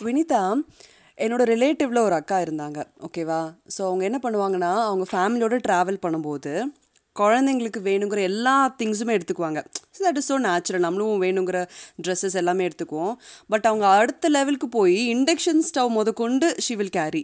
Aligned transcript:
வினிதா 0.00 0.40
என்னோட 1.18 1.42
ரிலேட்டிவ்ல 1.52 1.98
ஒரு 1.98 2.14
அக்கா 2.14 2.38
இருந்தாங்க 2.40 2.78
ஓகேவா 3.06 3.38
ஸோ 3.76 3.80
அவங்க 3.80 4.02
என்ன 4.04 4.18
பண்ணுவாங்கன்னா 4.22 4.72
அவங்க 4.88 5.04
ஃபேமிலியோட 5.12 5.56
ட்ராவல் 5.68 6.02
பண்ணும்போது 6.02 6.52
குழந்தைங்களுக்கு 7.16 7.80
வேணுங்கிற 7.80 8.20
எல்லா 8.20 8.54
திங்ஸுமே 8.80 9.12
எடுத்துக்குவாங்க. 9.16 9.60
So 9.96 10.00
that 10.06 10.16
is 10.16 10.32
so 10.32 10.36
natural 10.38 10.80
நம்மளும் 10.80 11.22
வேணுங்கிற 11.22 11.58
ட்ரெஸ்ஸஸ் 12.02 12.36
எல்லாமே 12.36 12.68
எடுத்துக்குவோம். 12.68 13.14
பட் 13.48 13.66
அவங்க 13.66 13.86
அடுத்த 14.00 14.28
லெவலுக்கு 14.28 14.68
போய் 14.68 14.98
இண்டக்ஷன் 15.14 15.62
ஸ்டவ் 15.68 15.88
முத 15.88 16.12
கொண்டு 16.12 16.48
ஷி 16.58 16.74
வில் 16.74 16.96
கேரி 16.98 17.22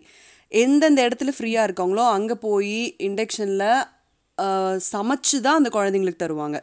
எந்தெந்த 0.53 1.09
இடத்துல 1.09 1.33
ஃப்ரீயாக 1.39 1.67
இருக்காங்களோ 1.69 2.07
அங்கே 2.11 2.35
போய் 2.35 2.79
இண்டக்ஷனில் 3.09 3.69
சமைச்சு 4.93 5.37
தான் 5.47 5.59
அந்த 5.61 5.71
குழந்தைங்களுக்கு 5.77 6.23
தருவாங்க. 6.25 6.59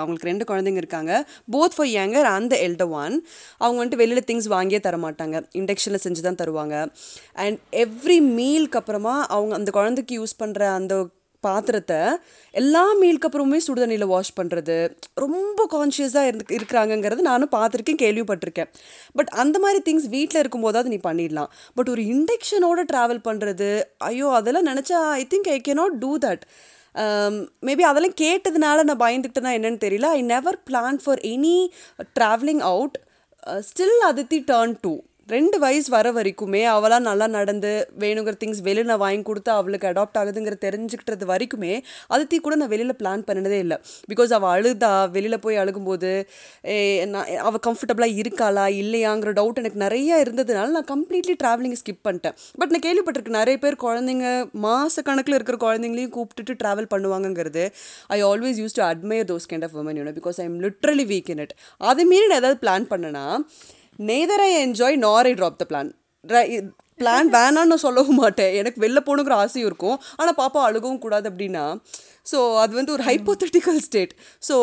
அவங்களுக்கு 0.00 0.30
ரெண்டு 0.30 0.46
குழந்தைங்க 0.50 0.82
இருக்காங்க. 0.84 1.12
Both 1.56 1.76
for 1.76 1.90
younger 1.98 2.28
and 2.34 2.50
the 2.54 2.58
elder 2.68 2.92
one 3.02 3.16
அவங்க 3.62 3.78
வந்துட்டு 3.80 4.02
வெளியில் 4.04 4.28
திங்ஸ் 4.30 4.52
வாங்கியே 4.56 4.80
தர 4.86 4.98
மாட்டாங்க. 5.06 5.36
இண்டக்ஷனில் 5.60 6.04
செஞ்சு 6.06 6.24
தான் 6.28 6.40
தருவாங்க. 6.42 6.76
அண்ட் 7.44 7.58
எவ்ரி 7.84 8.18
மீல்க்கு 8.38 8.80
அப்புறமா 8.82 9.16
அவங்க 9.36 9.54
அந்த 9.60 9.72
குழந்தைக்கு 9.78 10.18
யூஸ் 10.20 10.40
பண்ணுற 10.44 10.72
அந்த 10.78 10.94
பாத்திரத்தை 11.44 11.98
எல்லா 12.60 12.82
மீலுக்கு 13.00 13.26
அப்புறமே 13.28 13.58
சுடுதண்ணியில் 13.64 14.06
வாஷ் 14.12 14.32
பண்ணுறது 14.38 14.76
ரொம்ப 15.24 15.66
கான்ஷியஸாக 15.74 16.28
இருந்து 16.28 16.54
இருக்கிறாங்கங்கிறது 16.58 17.22
நானும் 17.28 17.52
பார்த்துருக்கேன் 17.54 18.00
கேள்விப்பட்டிருக்கேன். 18.04 18.70
பட் 19.18 19.30
அந்த 19.42 19.56
மாதிரி 19.64 19.80
திங்ஸ் 19.88 20.08
வீட்டில் 20.14 20.40
இருக்கும்போதாவது 20.42 20.92
நீ 20.94 20.98
பண்ணிடலாம். 21.08 21.50
பட் 21.78 21.90
ஒரு 21.94 22.04
இண்டக்ஷனோட 22.14 22.82
ட்ராவல் 22.92 23.22
பண்ணுறது 23.28 23.68
ஐயோ 24.10 24.30
அதெல்லாம் 24.38 24.68
நினச்சா 24.70 25.00
I 25.20 25.24
think 25.34 25.50
I 25.56 25.58
cannot 25.68 26.00
do 26.04 26.12
that 26.26 26.44
Um, 27.02 27.34
maybe 27.60 27.82
அதெல்லாம் 27.82 28.18
கேட்டதுனால 28.20 28.82
நான் 28.82 29.02
பயந்துக்கிட்டேனா 29.02 29.50
என்னன்னு 29.58 29.80
தெரியல. 29.84 30.06
I 30.10 30.22
never 30.22 30.58
plan 30.70 30.98
for 31.04 31.18
any 31.18 31.56
travelling 32.20 32.62
out 32.70 32.96
still 33.68 33.98
Aditi 34.06 34.38
turn 34.52 34.74
two 34.80 34.92
ரெண்டு 35.34 35.56
வயசு 35.62 35.88
வர 35.94 36.08
வரைக்குமே 36.16 36.60
அவளாக 36.72 37.02
நல்லா 37.06 37.26
நடந்து 37.36 37.70
வேணுங்கிற 38.02 38.34
திங்ஸ் 38.42 38.60
வெளியில் 38.66 38.90
நான் 38.90 39.00
வாங்கி 39.04 39.24
கொடுத்து 39.28 39.50
அவளுக்கு 39.54 39.88
அடாப்ட் 39.90 40.18
ஆகுதுங்கிற 40.20 40.56
தெரிஞ்சுக்கிட்டது 40.64 41.26
வரைக்குமே 41.30 41.72
அதுத்தி 42.14 42.36
கூட 42.44 42.54
நான் 42.60 42.70
வெளியில் 42.72 42.96
பிளான் 43.00 43.24
பண்ணினதே 43.28 43.58
இல்லை. 43.64 43.76
பிகாஸ் 44.10 44.32
அவள் 44.36 44.50
அழுதா 44.56 44.90
வெளியில் 45.16 45.38
போய் 45.46 45.60
அழுகும்போது 45.62 46.10
நான் 47.14 47.30
அவள் 47.48 47.64
கம்ஃபர்டபுளாக 47.68 48.20
இருக்காளா 48.22 48.66
இல்லையாங்கிற 48.82 49.32
டவுட் 49.40 49.58
எனக்கு 49.62 49.80
நிறைய 49.84 50.20
இருந்ததுனால 50.24 50.68
நான் 50.76 50.88
கம்ப்ளீட்லி 50.92 51.36
ட்ராவலிங் 51.42 51.76
ஸ்கிப் 51.82 52.02
பண்ணிட்டேன். 52.08 52.36
பட் 52.60 52.72
நான் 52.74 52.84
கேள்விப்பட்டிருக்கேன் 52.86 53.38
நிறைய 53.40 53.58
பேர் 53.64 53.78
குழந்தைங்க 53.86 54.28
மாத 54.66 55.04
கணக்கில் 55.08 55.38
இருக்கிற 55.38 55.58
குழந்தைங்களையும் 55.66 56.14
கூப்பிட்டுட்டு 56.18 56.56
travel 56.62 56.90
பண்ணுவாங்கங்கிறது. 56.94 57.64
I 58.18 58.20
always 58.30 58.60
use 58.64 58.78
to 58.78 58.84
admire 58.92 59.28
those 59.32 59.50
kind 59.52 59.66
of 59.68 59.76
women 59.82 59.98
you know 60.02 60.14
because 60.20 60.38
I 60.44 60.46
am 60.50 60.58
literally 60.66 61.08
weak 61.14 61.32
in 61.34 61.42
it 61.46 61.56
அதை 61.90 62.06
மீறி 62.12 62.28
நான் 62.32 62.40
ஏதாவது 62.42 62.60
பிளான் 62.64 62.88
பண்ணேன்னா 62.94 63.26
neither 64.10 64.44
I 64.48 64.50
enjoy 64.64 64.96
nor 65.06 65.28
I 65.30 65.34
drop 65.40 65.60
the 65.62 65.66
plan 65.70 65.92
plan 67.00 67.28
வேணான்னு 67.36 67.76
சொல்லவும் 67.84 68.20
மாட்டேன். 68.22 68.52
எனக்கு 68.60 68.78
வெளில 68.84 68.98
போகணுங்கிற 69.06 69.34
ஆசையும் 69.44 69.68
இருக்கும். 69.70 69.96
ஆனால் 70.18 70.38
பாப்பா 70.42 70.60
அழுகவும் 70.68 71.02
கூடாது 71.04 71.26
அப்படின்னா 71.30 71.64
ஸோ 72.30 72.38
அது 72.62 72.72
வந்து 72.78 72.94
ஒரு 72.96 73.04
ஹைப்போத்தட்டிக்கல் 73.08 73.80
ஸ்டேட் 73.86 74.12
ஸோ 74.48 74.56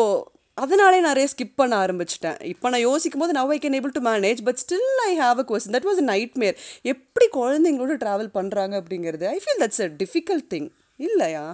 அதனாலே 0.58 0.98
நிறைய 1.06 1.26
ஸ்கிப் 1.32 1.56
பண்ண 1.60 1.74
ஆரம்பிச்சிட்டேன். 1.84 2.36
இப்போ 2.52 2.66
நான் 2.72 2.84
யோசிக்கும் 2.88 3.22
போது 3.22 3.32
now 3.38 3.52
I 3.54 3.58
can 3.62 3.76
able 3.78 3.94
to 3.96 4.02
manage 4.10 4.40
but 4.48 4.60
still 4.64 5.00
I 5.08 5.12
have 5.22 5.38
a 5.42 5.44
question 5.50 5.74
that 5.76 5.88
was 5.88 6.00
a 6.02 6.06
nightmare 6.42 6.56
எப்படி 6.92 7.26
குழந்தைங்களோட 7.38 7.96
ட்ராவல் 8.04 8.30
பண்ணுறாங்க 8.38 8.74
அப்படிங்கிறது? 8.82 9.26
I 9.34 9.38
feel 9.44 9.62
that's 9.64 9.82
a 9.86 9.88
difficult 10.02 10.48
thing 10.54 10.68
இல்லையா? 11.08 11.44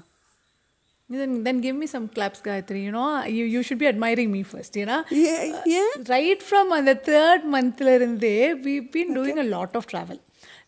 Then, 1.13 1.45
then 1.45 1.61
give 1.61 1.77
me 1.77 1.87
some 1.87 2.09
claps, 2.09 2.41
Gayatri. 2.41 2.83
You 2.83 2.91
know, 2.91 3.25
you, 3.25 3.45
you 3.45 3.63
should 3.63 3.79
be 3.79 3.87
admiring 3.87 4.31
me 4.31 4.43
first, 4.43 4.77
you 4.77 4.87
know. 4.87 5.05
ஏ- 5.11 5.53
ஏன் 5.65 6.03
Right 6.05 6.43
from 6.43 6.73
uh, 6.73 6.81
the 6.81 6.95
third 6.95 7.45
month, 7.45 7.81
இருந்தே, 7.81 8.55
we've 8.55 8.91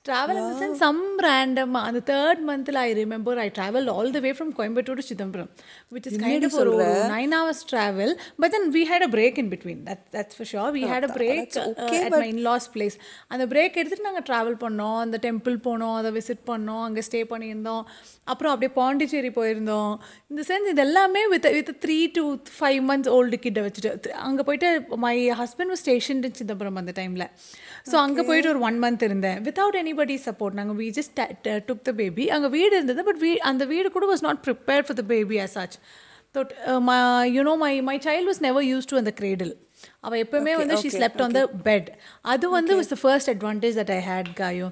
travel. 0.05 0.37
In 0.37 0.45
the 0.53 0.59
sense, 0.59 0.79
some 0.81 1.01
random, 1.23 1.77
on 1.77 1.95
the 1.95 2.01
third 2.03 2.39
month, 2.43 2.69
I 2.77 2.93
remember 2.93 3.33
I 3.39 3.49
traveled 3.51 3.89
all 3.89 4.11
the 4.11 4.21
way 4.21 4.33
from 4.33 4.53
Coimbatore 4.53 4.97
to 5.01 5.05
Chidambaram, 5.09 5.49
which 5.91 6.07
is 6.09 6.17
kind 6.19 6.45
of 6.45 6.55
a 6.55 6.65
nine 7.09 7.33
hours 7.33 7.63
travel. 7.63 8.11
But 8.39 8.51
then 8.51 8.73
we 8.73 8.85
had 8.85 9.03
a 9.03 9.09
break 9.09 9.39
in 9.39 9.49
between. 9.49 9.85
That, 9.85 10.01
that's 10.11 10.35
for 10.35 10.45
sure. 10.45 10.73
We 10.73 10.83
had 10.83 11.05
a 11.05 11.13
break 11.19 11.57
uh, 11.57 12.05
at 12.07 12.11
my 12.13 12.27
in-laws 12.35 12.67
place. 12.77 12.97
அந்த 13.35 13.45
break 13.53 13.77
எடுத்துட்டு 13.81 14.07
நாங்கள் 14.09 14.27
travel 14.29 14.57
பண்ணோம் 14.65 14.99
அந்த 15.05 15.17
temple 15.27 15.57
போனோம் 15.67 15.95
அதை 16.01 16.11
visit 16.17 16.43
பண்ணோம் 16.51 16.83
அங்கே 16.87 17.03
stay 17.09 17.21
பண்ணியிருந்தோம் 17.33 17.83
அப்புறம் 18.33 18.53
அப்படியே 18.55 18.73
பாண்டிச்சேரி 18.79 19.31
போயிருந்தோம் 19.39 19.93
இந்த 20.31 20.43
சென்ஸ் 20.51 20.69
இது 20.73 20.83
எல்லாமே 20.87 21.23
with 21.35 21.49
with 21.59 21.73
three 21.85 21.99
to 22.19 22.25
five 22.59 22.81
months 22.91 23.13
old 23.17 23.39
கிட்ட 23.47 23.61
வச்சுட்டு 23.67 24.13
அங்கே 24.27 24.45
போயிட்டு 24.49 24.99
மை 25.07 25.15
ஹஸ்பண்ட் 25.43 25.81
ஸ்டேஷன் 25.85 26.23
சிதம்பரம் 26.43 26.79
அந்த 26.83 26.95
டைமில் 27.01 27.27
ஸோ 27.91 27.97
அங்கே 28.05 28.25
போயிட்டு 28.31 28.53
ஒரு 28.55 28.63
ஒன் 28.71 28.79
மந்த் 28.85 29.07
இருந்தேன் 29.09 29.41
வித்தவுட் 29.49 29.81
எனிபடி 29.93 30.15
சப்போர்ட் 30.27 30.57
நாங்கள் 30.59 30.77
we 30.77 30.87
just 30.99 31.19
took 31.69 31.83
the 31.89 31.93
baby 31.99 32.25
அங்கே 32.35 32.49
வீடு 32.49 32.73
இருந்தது 32.77 33.03
பட் 33.05 33.21
வீ 33.25 33.33
அந்த 33.51 33.65
வீடு 33.73 33.89
கூட 33.97 34.07
was 34.13 34.25
not 34.29 34.41
prepared 34.47 34.87
for 34.87 34.99
the 35.01 35.05
baby 35.13 35.39
as 35.45 35.57
such 35.59 35.77
Thought, 36.35 36.53
uh, 36.67 36.79
you know 37.35 37.53
my 37.63 37.73
my 37.87 37.95
child 38.05 38.27
was 38.29 38.39
never 38.45 38.65
use 38.69 38.87
to 38.91 38.97
அந்த 39.01 39.11
cradle 39.19 39.51
on 40.05 40.13
the 40.13 40.23
cradle. 40.23 40.23
அவ 40.23 40.23
எப்பவுமே 40.23 40.53
வந்து 40.61 40.77
she 40.83 40.89
slept 40.97 41.21
on 41.25 41.35
the 41.37 41.41
bed 41.67 41.89
அது 42.33 42.47
வந்து 42.55 42.73
was 42.79 42.91
the 42.93 42.97
first 43.03 43.31
advantage 43.33 43.77
that 43.81 43.93
I 43.97 43.99
had 44.09 44.31
காயோ 44.41 44.69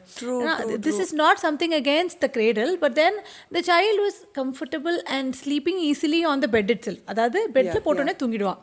this 0.87 1.01
is 1.05 1.15
not 1.21 1.41
something 1.45 1.75
against 1.79 2.19
the 2.25 2.29
cradle 2.37 2.73
but 2.85 2.97
then 3.01 3.17
the 3.57 3.63
child 3.71 4.01
was 4.05 4.19
comfortable 4.41 4.99
and 5.17 5.31
sleeping 5.43 5.81
easily 5.91 6.21
on 6.31 6.43
the 6.45 6.49
bed 6.57 6.71
itself 6.89 7.05
அதாவது 7.13 7.41
பெட்டில் 7.57 7.85
போட்டோன்னே 7.87 8.15
தூங்கிடுவா. 8.23 8.55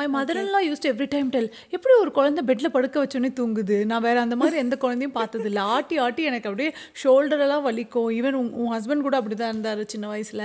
my 0.00 0.06
mother 0.16 0.40
எல்லாம் 0.44 0.64
used 0.68 0.88
every 0.92 1.08
time 1.14 1.28
tell 1.36 1.50
எப்படி 1.76 1.94
ஒரு 2.04 2.12
குழந்தை 2.18 2.44
பெட்டில் 2.50 2.72
படுக்க 2.76 2.96
வச்சோன்னே 3.04 3.30
தூங்குது? 3.40 3.78
நான் 3.92 4.04
வேற 4.08 4.16
அந்த 4.26 4.38
மாதிரி 4.42 4.62
எந்த 4.64 4.78
குழந்தையும் 4.84 5.16
பார்த்தது 5.18 5.46
இல்லை 5.52 5.64
ஆட்டி 5.76 5.98
ஆட்டி 6.06 6.24
எனக்கு 6.30 6.50
அப்படியே 6.52 6.70
ஷோல்டரெல்லாம் 7.02 7.64
வலிக்கும். 7.68 8.08
ஈவன் 8.18 8.38
உன் 8.40 8.50
உன் 8.62 8.72
ஹஸ்பண்ட் 8.76 9.06
கூட 9.08 9.16
அப்படி 9.20 9.38
தான் 9.42 9.52
இருந்தார் 9.54 9.84
சின்ன 9.94 10.08
வயசில். 10.14 10.44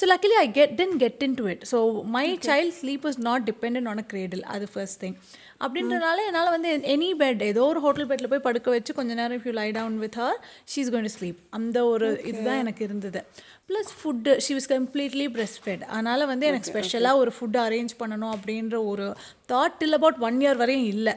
So 0.00 0.04
luckily 0.14 0.38
I 0.44 0.46
get 0.60 0.74
then 0.82 0.96
get 1.04 1.22
into 1.42 1.46
it 1.54 1.64
so 1.74 1.80
my 2.16 2.26
child 2.48 2.74
sleep 2.80 3.04
was 3.10 3.20
not 3.30 3.46
depend 3.52 3.92
on 3.94 4.02
a 4.06 4.08
cradle 4.14 4.46
அது 4.56 4.66
ஃபர்ஸ்ட் 4.74 5.00
திங் 5.04 5.15
அப்படின்றனால 5.60 6.24
என்னால் 6.28 6.50
வந்து 6.54 6.70
எனி 6.94 7.10
பெட் 7.20 7.42
ஏதோ 7.42 7.62
ஒரு 7.64 7.80
ஹோட்டல் 7.80 8.08
பெட்டில் 8.08 8.30
போய் 8.32 8.46
படுக்க 8.46 8.70
வச்சு 8.70 8.92
கொஞ்ச 8.94 9.14
நேரம் 9.14 9.36
if 9.38 9.46
you 9.46 9.52
lie 9.52 9.68
down 9.70 9.98
with 9.98 10.18
her 10.22 10.38
she 10.72 10.78
is 10.82 10.90
going 10.94 11.08
to 11.08 11.12
sleep 11.18 11.38
அந்த 11.50 11.78
ஒரு 11.86 12.08
இதுதான் 12.30 12.60
எனக்கு 12.64 12.84
இருந்தது. 12.84 13.20
Plus 13.68 13.92
food 14.00 14.32
she 14.38 14.54
was 14.54 14.68
completely 14.72 15.28
breast 15.36 15.60
fed 15.62 15.84
அதனால் 15.86 16.26
வந்து 16.26 16.46
எனக்கு 16.46 16.70
ஸ்பெஷலாக 16.72 17.22
ஒரு 17.22 17.32
ஃபுட் 17.38 17.58
அரேஞ்ச் 17.66 17.94
பண்ணணும் 18.02 18.34
அப்படின்ற 18.36 18.84
ஒரு 18.84 19.06
thought 19.52 19.78
till 19.80 19.92
about 19.92 20.20
one 20.28 20.40
year 20.40 20.56
வரையும் 20.56 20.90
இல்லை. 20.94 21.14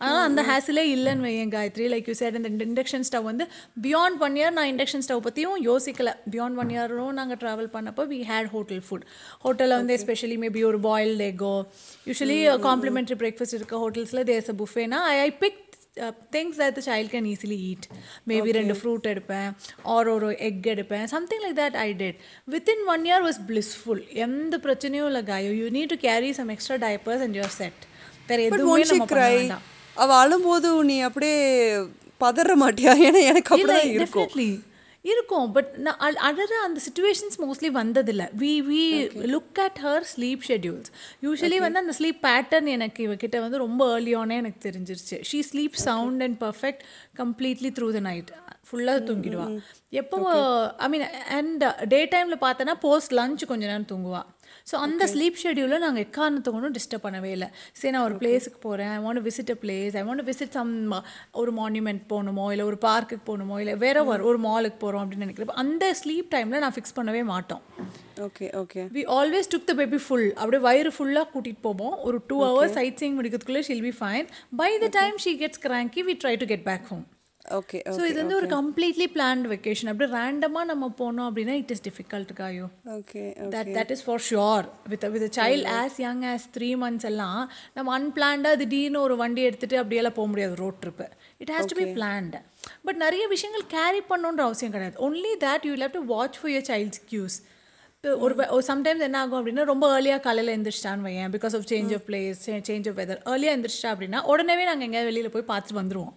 அதனால் 0.00 0.26
அந்த 0.28 0.42
ஹேசிலே 0.50 0.84
இல்லைன்னு 0.94 1.24
வையன் 1.26 1.52
காயத்ரி. 1.54 1.86
லைக் 1.94 2.06
யூ 2.10 2.14
said 2.20 2.36
இந்த 2.40 2.50
இண்டக்ஷன் 2.68 3.06
ஸ்டவ் 3.08 3.26
வந்து 3.30 3.44
பியாண்ட் 3.86 4.20
ஒன் 4.26 4.36
இயர் 4.40 4.54
நான் 4.58 4.70
இண்டக்ஷன் 4.72 5.04
ஸ்டவ் 5.06 5.24
பற்றியும் 5.26 5.58
யோசிக்கல. 5.70 6.12
பியாண்ட் 6.34 6.58
ஒன் 6.62 6.70
இயரும் 6.76 7.14
நாங்கள் 7.20 7.40
ட்ராவல் 7.42 7.70
பண்ணப்போ 7.76 8.04
வி 8.12 8.20
ஹேட் 8.30 8.50
ஹோட்டல் 8.54 8.82
ஃபுட் 8.86 9.04
ஹோட்டலில் 9.46 9.78
வந்து 9.80 9.96
எஸ்பெஷலி 10.00 10.38
மேபி 10.44 10.62
ஒரு 10.70 10.80
பாயில்ட் 10.90 11.24
எக்கோ 11.30 11.54
யூஸ்வலி 12.10 12.38
காம்ப்ளிமெண்ட்ரி 12.68 13.18
பிரேக்ஃபாஸ்ட் 13.24 13.58
இருக்க 13.58 13.76
ஹோட்டல்ஸில் 13.86 14.22
there's 14.30 14.52
a 14.54 14.56
புஃபேனா 14.62 15.00
I 15.14 15.16
I 15.26 15.30
pick 15.42 15.58
things 16.34 16.58
that 16.60 16.76
the 16.78 16.82
child 16.88 17.10
can 17.14 17.26
easily 17.32 17.58
eat 17.70 17.86
maybe 18.30 18.50
ரெண்டு 18.58 18.74
ஃப்ரூட் 18.80 19.06
எடுப்பேன் 19.12 19.50
ஆர் 19.94 20.08
ஒரு 20.14 20.28
எக் 20.48 20.68
எடுப்பேன் 20.74 21.06
something 21.14 21.42
like 21.44 21.56
that 21.62 21.76
I 21.86 21.88
did 22.02 22.18
within 22.54 22.84
one 22.94 23.04
year 23.10 23.24
was 23.26 23.40
blissful 23.50 24.02
எந்த 24.26 24.60
பிரச்சனையும் 24.66 25.08
இல்லை 25.10 25.22
காயோ. 25.32 25.50
You 25.60 25.66
need 25.76 25.92
to 25.94 25.98
carry 26.08 26.30
some 26.38 26.52
extra 26.56 26.78
diapers 26.86 27.24
and 27.26 27.38
your 27.40 27.54
set 27.60 27.82
வேறு 28.30 28.46
எதுவுமே 28.48 28.82
நம்ம 28.92 29.06
பண்ண 29.12 29.28
வேண்டாம். 29.36 29.66
அவ 30.00 30.14
அழும்போது 30.14 30.84
நீ 30.84 31.00
அப்படியே 31.00 31.74
பதற 32.20 32.54
மாட்டியா? 32.60 32.94
ஏன்னா 33.06 33.20
எனக்கு 33.20 33.56
அப்படிதான் 33.56 33.84
இருக்கும். 33.84 34.28
இருக்கும். 35.02 35.52
பட் 35.52 35.72
நான் 35.76 35.96
அழ- 35.98 36.20
அழற 36.20 36.52
அந்த 36.64 36.80
சுச்சுவேஷன்ஸ் 36.86 37.40
மோஸ்ட்லி 37.40 37.68
வந்ததில்ல. 37.68 38.28
We 38.38 38.62
we 38.70 39.08
look 39.34 39.60
at 39.60 39.78
her 39.82 40.18
sleep 40.18 40.40
schedules 40.48 40.90
usually 41.22 41.56
வந்து 41.56 41.78
அந்த 41.78 41.92
ஸ்லீப் 41.98 42.20
பேட்டர்ன் 42.22 42.66
எனக்கு 42.66 43.08
இவகிட்ட 43.08 43.40
வந்து 43.40 43.58
ரொம்ப 43.58 44.00
ஏர்லியானே 44.00 44.32
எனக்கு 44.32 44.70
தெரிஞ்சிருச்சு. 44.70 45.22
She 45.32 45.42
sleep 45.52 45.72
sound 45.72 46.22
and 46.22 46.42
perfect 46.42 46.80
completely 47.16 47.70
through 47.78 47.92
the 47.92 48.00
night 48.00 48.28
ஃபுல்லாக 48.70 49.10
தூங்கிடுவா. 49.10 49.58
எப்போ 49.90 50.76
ஐ 50.76 50.88
மீன் 50.88 51.02
அண்ட் 51.28 51.64
டே 51.88 52.06
டைமில் 52.06 52.36
பார்த்தோன்னா 52.40 52.72
போஸ்ட் 52.72 53.12
லஞ்ச் 53.12 53.46
கொஞ்ச 53.46 53.66
நேரம் 53.66 53.86
தூங்குவா. 53.92 54.22
ஸோ 54.70 54.76
அந்த 54.86 55.04
ஸ்லீப் 55.12 55.38
ஷெடியூலில் 55.42 55.82
நாங்கள் 55.84 56.04
எக்காரணத்தை 56.06 56.50
கொண்டும் 56.54 56.76
டிஸ்டர்ப் 56.78 57.04
பண்ணவே 57.06 57.30
இல்லை. 57.36 57.48
சரி 57.78 57.92
நான் 57.94 58.06
ஒரு 58.08 58.16
பிளேஸுக்கு 58.22 58.60
போகிறேன் 58.66 58.90
I 58.96 58.98
want 59.06 59.22
visit 59.28 59.52
a 59.54 59.58
place 59.64 59.96
I 60.00 60.02
want 60.08 60.24
visit 60.30 60.54
some 60.58 60.72
ஒரு 61.40 61.52
மான்யூமெண்ட் 61.60 62.04
போகணுமோ 62.12 62.46
இல்லை 62.54 62.66
ஒரு 62.70 62.78
பார்க்குக்கு 62.88 63.24
போகணுமோ 63.30 63.58
இல்லை 63.62 63.74
வேற 63.84 64.04
ஒரு 64.12 64.24
ஒரு 64.30 64.40
மாலுக்கு 64.48 64.78
போகிறோம் 64.84 65.02
அப்படின்னு 65.04 65.26
நினைக்கிறப்ப 65.26 65.56
அந்த 65.64 65.92
ஸ்லீப் 66.02 66.30
டைமில் 66.36 66.62
நான் 66.64 66.76
ஃபிக்ஸ் 66.76 66.96
பண்ணவே 66.98 67.22
மாட்டோம். 67.32 67.62
Okay 68.26 68.46
okay 68.62 68.82
we 68.96 69.02
always 69.18 69.50
took 69.54 69.68
the 69.70 69.74
baby 69.80 70.00
full 70.06 70.28
அப்படியே 70.40 70.62
வயிறு 70.68 70.92
ஃபுல்லாக 70.96 71.26
கூட்டிகிட்டு 71.34 71.64
போவோம். 71.68 71.94
ஒரு 72.08 72.18
two 72.30 72.38
hours 72.48 72.76
side 72.78 73.00
seeing 73.02 73.16
முடிக்கிறதுக்குள்ளே 73.18 73.64
she'll 73.70 73.86
be 73.88 73.94
fine 74.00 74.28
by 74.62 74.70
the 74.84 74.90
time 75.00 75.18
she 75.24 75.32
gets 75.42 75.62
cranky 75.66 76.02
we 76.10 76.16
try 76.24 76.34
to 76.42 76.48
get 76.52 76.66
back 76.70 76.86
home 76.92 77.06
okay 77.58 77.78
so 77.88 78.00
இது 78.08 78.18
வந்து 78.20 78.36
ஒரு 78.38 78.48
கம்ப்ளீட்லி 78.54 79.06
பிளான்ட் 79.14 79.46
வெக்கேஷன் 79.52 79.90
அப்படி 79.90 80.06
ரேண்டமாக 80.12 80.66
நம்ம 80.70 80.88
போனோம் 80.98 81.26
அப்படின்னா 81.28 81.54
it 81.60 81.72
is 81.74 81.84
difficult 81.86 82.32
காயோ 82.40 82.66
okay 82.96 83.22
that 83.54 83.70
that 83.78 83.92
is 83.94 84.04
for 84.06 84.22
sure 84.28 84.66
with 84.92 85.06
with 85.14 85.26
child 85.38 85.68
as 85.76 85.96
young 86.04 86.24
as 86.32 86.44
three 86.56 86.70
months 86.82 87.08
எல்லாம் 87.10 87.40
நம்ம 87.76 87.94
அன்பிளான்டாக 87.98 88.60
திடீர்னு 88.62 89.00
ஒரு 89.06 89.16
வண்டி 89.22 89.44
எடுத்துட்டு 89.50 89.78
அப்படியெல்லாம் 89.82 90.16
போக 90.18 90.28
முடியாது 90.32 90.56
road 90.62 90.80
trip 90.84 91.06
it 91.44 91.52
has 91.54 91.70
to 91.72 91.78
be 91.80 91.86
planned 91.98 92.40
but 92.86 93.00
நிறைய 93.06 93.26
விஷயங்கள் 93.34 93.66
கேரி 93.76 94.02
பண்ணணுன்ற 94.10 94.44
அவசியம் 94.48 94.74
கிடையாது. 94.76 94.96
Only 95.08 95.32
that 95.46 95.66
you 95.68 95.74
have 95.76 95.96
to 95.98 96.04
watch 96.14 96.38
for 96.40 96.52
your 96.56 96.68
child's 96.70 97.02
cues 97.12 97.38
ஒரு 98.24 98.34
சம்டைம்ஸ் 98.68 99.04
என்ன 99.06 99.18
ஆகும் 99.22 99.38
அப்படின்னா 99.38 99.64
ரொம்ப 99.64 99.86
ஏர்லியாக 99.96 100.22
காலையில் 100.26 100.52
எந்திரிச்சிட்டான்னு 100.56 101.06
வையன் 101.08 101.32
because 101.34 101.56
of 101.58 101.66
change 101.72 101.90
of 101.96 102.04
place 102.06 102.38
change 102.68 102.86
of 102.90 102.98
weather 103.00 103.20
ஏர்லியாக 103.32 103.56
எந்திரிச்சிட்டா 103.56 103.90
அப்படின்னா 103.94 104.20
உடனே 104.32 104.64
நாங்கள் 104.70 104.86
எங்கேயாவது 104.88 105.10
வெளியில் 105.10 105.34
போய் 105.34 105.50
பார்த்துட்டு 105.50 105.80
வந்துருவோம். 105.80 106.14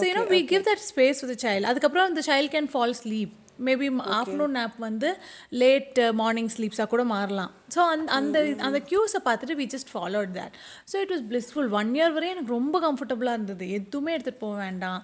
So 0.00 0.04
you know 0.10 0.26
we 0.34 0.42
give 0.52 0.66
that 0.68 0.84
space 0.90 1.24
with 1.30 1.42
child 1.46 1.70
அதுக்கப்புறம் 1.72 2.10
அந்த 2.10 2.22
child 2.30 2.52
can 2.56 2.70
fall 2.74 2.94
sleep 3.02 3.32
maybe 3.66 3.88
afternoon 4.18 4.56
nap 4.58 4.78
வந்து 4.84 5.08
லேட் 5.60 5.98
மார்னிங் 6.20 6.48
ஸ்லீப்ஸாக 6.54 6.88
கூட 6.92 7.02
மாறலாம். 7.12 7.50
ஸோ 7.74 7.80
அந்த 7.92 8.08
அந்த 8.16 8.38
அந்த 8.66 8.78
க்யூஸை 8.90 9.20
பார்த்துட்டு 9.26 9.54
we 9.60 9.66
just 9.74 9.90
followed 9.92 10.30
that 10.38 10.54
so 10.90 10.96
it 11.02 11.12
was 11.14 11.24
blissful 11.30 11.68
one 11.80 11.90
year 11.98 12.14
வரையும் 12.16 12.34
எனக்கு 12.36 12.54
ரொம்ப 12.56 12.80
கம்ஃபர்டபுளாக 12.86 13.38
இருந்தது. 13.38 13.66
எதுவுமே 13.78 14.12
எடுத்துகிட்டு 14.16 14.44
போக 14.46 14.56
வேண்டாம். 14.64 15.00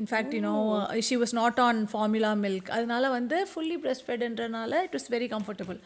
In fact 0.00 0.34
you know 0.38 0.54
she 1.08 1.16
was 1.22 1.36
not 1.40 1.60
on 1.66 1.80
formula 1.92 2.32
milk 2.44 2.70
அதனால 2.78 3.10
வந்து 3.18 3.38
ஃபுல்லி 3.52 3.78
பிரஸ்ட் 3.84 4.06
ஃபெட்ன்றனால 4.08 4.82
இட் 4.88 4.96
வாஸ் 4.98 5.08
வெரி 5.16 5.28
கம்ஃபர்டபுள் 5.36 5.78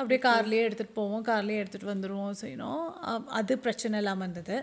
அப்படியே 0.00 0.20
கார்லேயே 0.24 0.62
எடுத்துகிட்டு 0.66 0.96
போவோம் 0.98 1.22
கார்லேயே 1.28 1.58
எடுத்துகிட்டு 1.60 1.90
வந்துடுவோம் 1.92 2.34
செய்யணும் 2.40 2.82
அது 3.38 3.52
பிரச்சனை 3.64 3.94
இல்லாமல் 4.00 4.24
இருந்தது. 4.26 4.56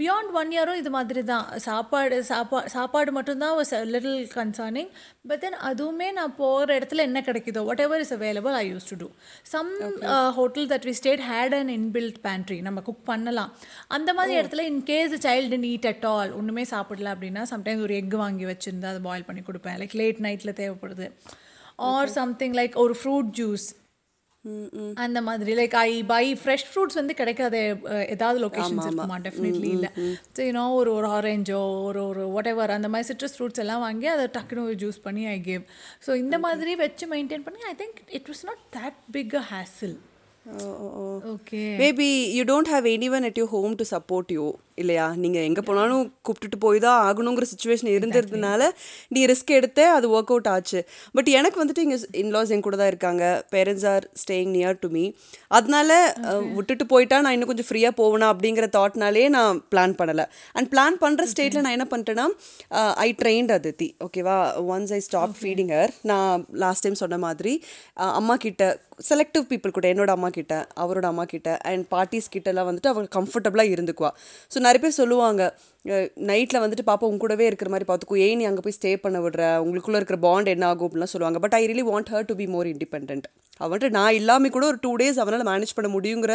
பியாண்ட் 0.00 0.32
ஒன் 0.40 0.50
இயரும் 0.54 0.80
இது 0.80 0.90
மாதிரி 0.96 1.20
தான் 1.30 1.46
சாப்பாடு 1.66 2.16
சாப்பா 2.30 2.58
சாப்பாடு 2.74 3.12
மட்டும்தான் 3.16 3.54
was 3.58 3.72
little 3.94 4.18
concerning 4.34 4.90
but 5.28 5.40
then 5.44 5.56
அதுவுமே 5.68 6.08
நான் 6.18 6.34
போகிற 6.40 6.76
இடத்துல 6.78 7.04
என்ன 7.08 7.20
கிடைக்குதோ 7.28 7.60
whatever 7.86 8.02
is 8.04 8.12
available 8.16 8.56
I 8.62 8.64
use 8.72 8.88
to 8.90 8.96
do 9.02 9.08
some 9.54 9.70
hotel 10.38 10.66
that 10.72 10.84
we 10.88 10.94
stayed 11.00 11.22
had 11.30 11.56
and 11.60 11.72
inbuilt 11.78 12.18
pantry 12.26 12.58
நம்ம 12.66 12.82
குக் 12.88 13.06
பண்ணலாம். 13.12 13.52
அந்த 13.98 14.12
மாதிரி 14.18 14.34
இடத்துல 14.40 14.66
in 14.72 14.82
case 14.90 15.14
child 15.26 15.60
need 15.64 15.88
at 15.92 16.06
all 16.16 16.34
ஒன்றுமே 16.40 16.66
சாப்பிடல 16.74 17.14
அப்படின்னா 17.14 17.44
சம்டைம்ஸ் 17.52 17.84
ஒரு 17.86 17.96
எக் 18.00 18.18
வாங்கி 18.24 18.46
வச்சுருந்து 18.50 18.90
அதை 18.92 19.00
பாயில் 19.08 19.26
பண்ணி 19.30 19.44
கொடுப்பேன். 19.48 19.78
லைக் 19.84 19.96
லேட் 20.02 20.20
நைட்டில் 20.26 20.58
தேவைப்படுது. 20.60 21.08
ஆர் 21.92 22.12
சம்திங் 22.18 22.56
லைக் 22.60 22.76
ஒரு 22.84 22.96
ஃப்ரூட் 23.00 23.32
ஜூஸ் 23.40 23.66
அந்த 25.04 25.18
மாதிரி. 25.26 25.52
Like 25.60 25.74
I 25.82 25.90
buy 26.10 26.24
fresh 26.40 26.64
fruits 26.70 26.98
வந்து 27.00 27.14
கிடைக்காத 27.20 27.56
ஏதாவது 28.14 28.38
லொக்கேஷன்ஸ் 28.44 28.86
இருக்குமா? 28.88 29.18
டெஃபினெட்லி 29.26 29.70
இல்லை. 29.76 29.90
ஸோ 30.36 30.40
யூனோ 30.48 30.64
ஒரு 30.78 30.90
ஒரு 30.98 31.08
ஆரஞ்சோ 31.16 31.60
ஒரு 31.88 32.00
ஒரு 32.10 32.24
வாட் 32.34 32.50
எவர் 32.52 32.76
அந்த 32.76 32.90
மாதிரி 32.94 33.08
சிட்ரஸ் 33.10 33.36
ஃப்ரூட்ஸ் 33.36 33.62
எல்லாம் 33.64 33.84
வாங்கி 33.86 34.08
அதை 34.14 34.26
டக்குனு 34.36 34.64
ஜூஸ் 34.82 34.98
பண்ணி 35.06 35.24
ஐ 35.34 35.38
கேவ் 35.48 35.62
ஸோ 36.06 36.10
இந்த 36.24 36.38
மாதிரி 36.46 36.74
வச்சு 36.84 37.06
மெயின்டைன் 37.14 37.46
பண்ணி 37.46 37.62
I 37.72 37.76
think 37.82 38.00
it 38.18 38.28
was 38.32 38.44
not 38.50 38.64
that 38.78 39.00
big 39.18 39.36
a 39.42 39.44
hassle 39.54 39.96
okay 41.32 41.60
maybe 41.82 42.08
you 42.36 42.42
don't 42.50 42.70
have 42.72 42.86
any 42.94 43.08
one 43.16 43.26
at 43.28 43.38
you 43.42 43.46
home 43.54 43.74
to 43.80 43.84
support 43.92 44.32
you 44.36 44.44
இல்லையா? 44.82 45.06
நீங்கள் 45.22 45.44
எங்கே 45.48 45.62
போனாலும் 45.68 46.04
கூப்பிட்டுட்டு 46.26 46.58
போய் 46.64 46.78
தான் 46.84 46.98
ஆகணுங்கிற 47.08 47.46
சுச்சுவேஷன் 47.52 47.90
இருந்ததுனால 47.96 48.62
நீ 49.14 49.20
ரிஸ்க் 49.30 49.52
எடுத்தே 49.58 49.86
அது 49.96 50.06
ஒர்க் 50.16 50.32
அவுட் 50.34 50.48
ஆச்சு. 50.54 50.80
பட் 51.16 51.30
எனக்கு 51.38 51.60
வந்துட்டு 51.62 51.84
இங்கே 51.86 51.98
இன்லாஸ் 52.22 52.52
என் 52.56 52.64
கூட 52.66 52.78
தான் 52.82 52.90
இருக்காங்க. 52.92 53.24
Parents 53.54 53.86
are 53.92 54.06
staying 54.22 54.52
near 54.56 54.80
to 54.84 54.90
me 54.96 55.04
அதனால 55.58 55.90
விட்டுட்டு 56.58 56.86
போயிட்டா 56.94 57.18
நான் 57.26 57.36
இன்னும் 57.36 57.50
கொஞ்சம் 57.52 57.68
ஃப்ரீயாக 57.70 57.94
போவேனா 58.00 58.28
அப்படிங்கிற 58.34 58.68
தாட்னாலே 58.78 59.24
நான் 59.36 59.60
பிளான் 59.74 59.96
பண்ணலை. 60.00 60.26
அண்ட் 60.56 60.70
பிளான் 60.74 60.98
பண்ணுற 61.04 61.26
ஸ்டேட்டில் 61.34 61.64
நான் 61.66 61.76
என்ன 61.78 61.88
பண்ணிட்டேன்னா 61.92 62.26
ஐ 63.06 63.08
ட்ரெயின்ட் 63.22 63.54
அதித்தி 63.58 63.88
ஓகேவா 64.06 64.38
once 64.74 64.94
I 64.98 65.00
stop 65.08 65.36
feeding 65.42 65.72
her 65.76 65.94
நான் 66.12 66.44
லாஸ்ட் 66.64 66.84
டைம் 66.86 67.00
சொன்ன 67.04 67.18
மாதிரி 67.26 67.54
அம்மா 68.20 68.36
கிட்ட 68.46 68.62
செலக்டிவ் 69.10 69.44
பீப்புள் 69.50 69.74
கூட 69.76 69.86
என்னோட 69.92 70.10
அம்மா 70.16 70.28
கிட்ட 70.36 70.54
அவரோட 70.82 71.06
அம்மா 71.12 71.24
கிட்ட 71.32 71.50
அண்ட் 71.70 71.84
பார்ட்டிஸ் 71.94 72.28
கிட்டலாம் 72.34 72.68
வந்துட்டு 72.68 72.90
அவள் 72.92 73.08
கம்ஃபர்டபுளாக 73.16 73.72
இருந்துக்குவா. 73.74 74.10
ஸோ 74.52 74.58
நிறைய 74.64 74.80
பேர் 74.82 75.00
சொல்லுவாங்க 75.00 75.42
நைட்டில் 76.28 76.62
வந்துட்டு 76.64 76.84
பாப்பா 76.86 77.04
உங்க 77.08 77.16
கூடவே 77.16 77.46
இருக்கிற 77.46 77.70
மாதிரி 77.70 77.92
பார்த்துக்கோ 77.92 78.28
ஏன் 78.28 78.36
நீ 78.36 78.44
அங்கே 78.44 78.60
போய் 78.64 78.76
ஸ்டே 78.80 78.96
பண்ண 78.96 79.18
விடுற? 79.18 79.40
உங்களுக்குள்ளே 79.66 79.94
இருக்கிற 79.94 80.18
பாண்ட் 80.18 80.46
என்ன 80.46 80.66
ஆகும் 80.66 80.88
அப்படிலாம் 80.88 81.12
சொல்லுவாங்க. 81.14 81.38
But 81.38 81.52
I 81.52 81.66
really 81.66 81.86
want 81.86 82.12
her 82.12 82.24
to 82.26 82.34
be 82.34 82.46
more 82.46 82.66
independent 82.66 83.22
அவன்ட்டு 83.60 83.88
நான் 83.88 84.14
இல்லாமல் 84.14 84.50
கூட 84.50 84.66
ஒரு 84.66 84.78
டூ 84.80 84.96
டேஸ் 84.96 85.18
அவனால் 85.24 85.44
மேனேஜ் 85.50 85.74
பண்ண 85.74 85.88
முடியுங்கிற 85.96 86.32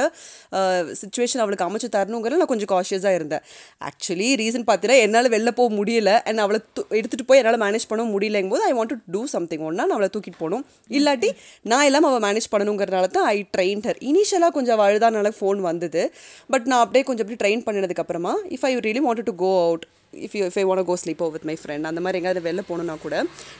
சுச்சுவேஷன் 1.01 1.37
அவளுக்கு 1.37 1.65
அமைச்சு 1.65 1.87
தரணுங்கிற 1.95 2.35
நான் 2.35 2.51
கொஞ்சம் 2.51 2.69
காஷியஸாக 2.73 3.13
இருந்தேன். 3.13 3.41
ஆக்சுவலி 3.87 4.29
ரீசன் 4.41 4.63
பார்த்தீங்கன்னா 4.69 4.99
என்னால் 5.05 5.29
வெளில 5.29 5.51
போக 5.51 5.75
முடியல. 5.75 6.11
அண்ட் 6.29 6.37
அவளை 6.37 6.61
து- 6.79 6.93
எடுத்துகிட்டு 6.99 7.25
போய் 7.25 7.39
என்னால் 7.41 7.59
மேனேஜ் 7.65 7.87
பண்ண 7.87 8.05
முடியலங்கும் 8.13 8.49
போது 8.49 8.63
I 8.63 8.73
want 8.73 8.91
to 8.91 8.95
do 9.07 9.25
something 9.25 9.59
ஒன்றா 9.59 9.81
நான் 9.81 9.89
அவளை 9.89 10.09
தூக்கிட்டு 10.13 10.37
போகணும். 10.37 10.65
இல்லாட்டி 10.89 11.29
நான் 11.61 11.85
இல்லாமல் 11.85 12.09
அவள் 12.11 12.23
மேனேஜ் 12.27 12.49
பண்ணணுங்கிறனால 12.55 13.07
தான் 13.07 13.25
ஐ 13.25 13.45
ட்ரெயின் 13.57 13.83
ஹர் 13.87 13.99
இனிஷியலாக 14.11 14.55
கொஞ்சம் 14.57 14.79
அழுதானால 14.79 15.31
ஃபோன் 15.39 15.59
வந்தது. 15.69 16.13
பட் 16.49 16.65
நான் 16.65 16.79
அப்படியே 16.79 17.03
கொஞ்சம் 17.03 17.27
அப்படி 17.27 17.41
train 17.43 17.67
பண்ணினதுக்கப்புறமா 17.67 18.33
if 18.55 18.65
I 18.71 18.77
really 18.77 19.01
want 19.07 19.23
to 19.23 19.35
go 19.43 19.51
out 19.67 19.85
if 20.25 20.35
you 20.37 20.43
if 20.49 20.57
I 20.61 20.63
want 20.69 20.85
go 20.89 20.95
sleep 21.01 21.23
with 21.35 21.47
my 21.49 21.55
friend 21.61 21.87
அந்த 21.89 22.01
மாதிரி 22.03 22.19
எங்கேயாவது 22.19 22.43
வெளில 22.47 22.61
போகணுன்னா 22.69 22.95
கூட 23.05 23.15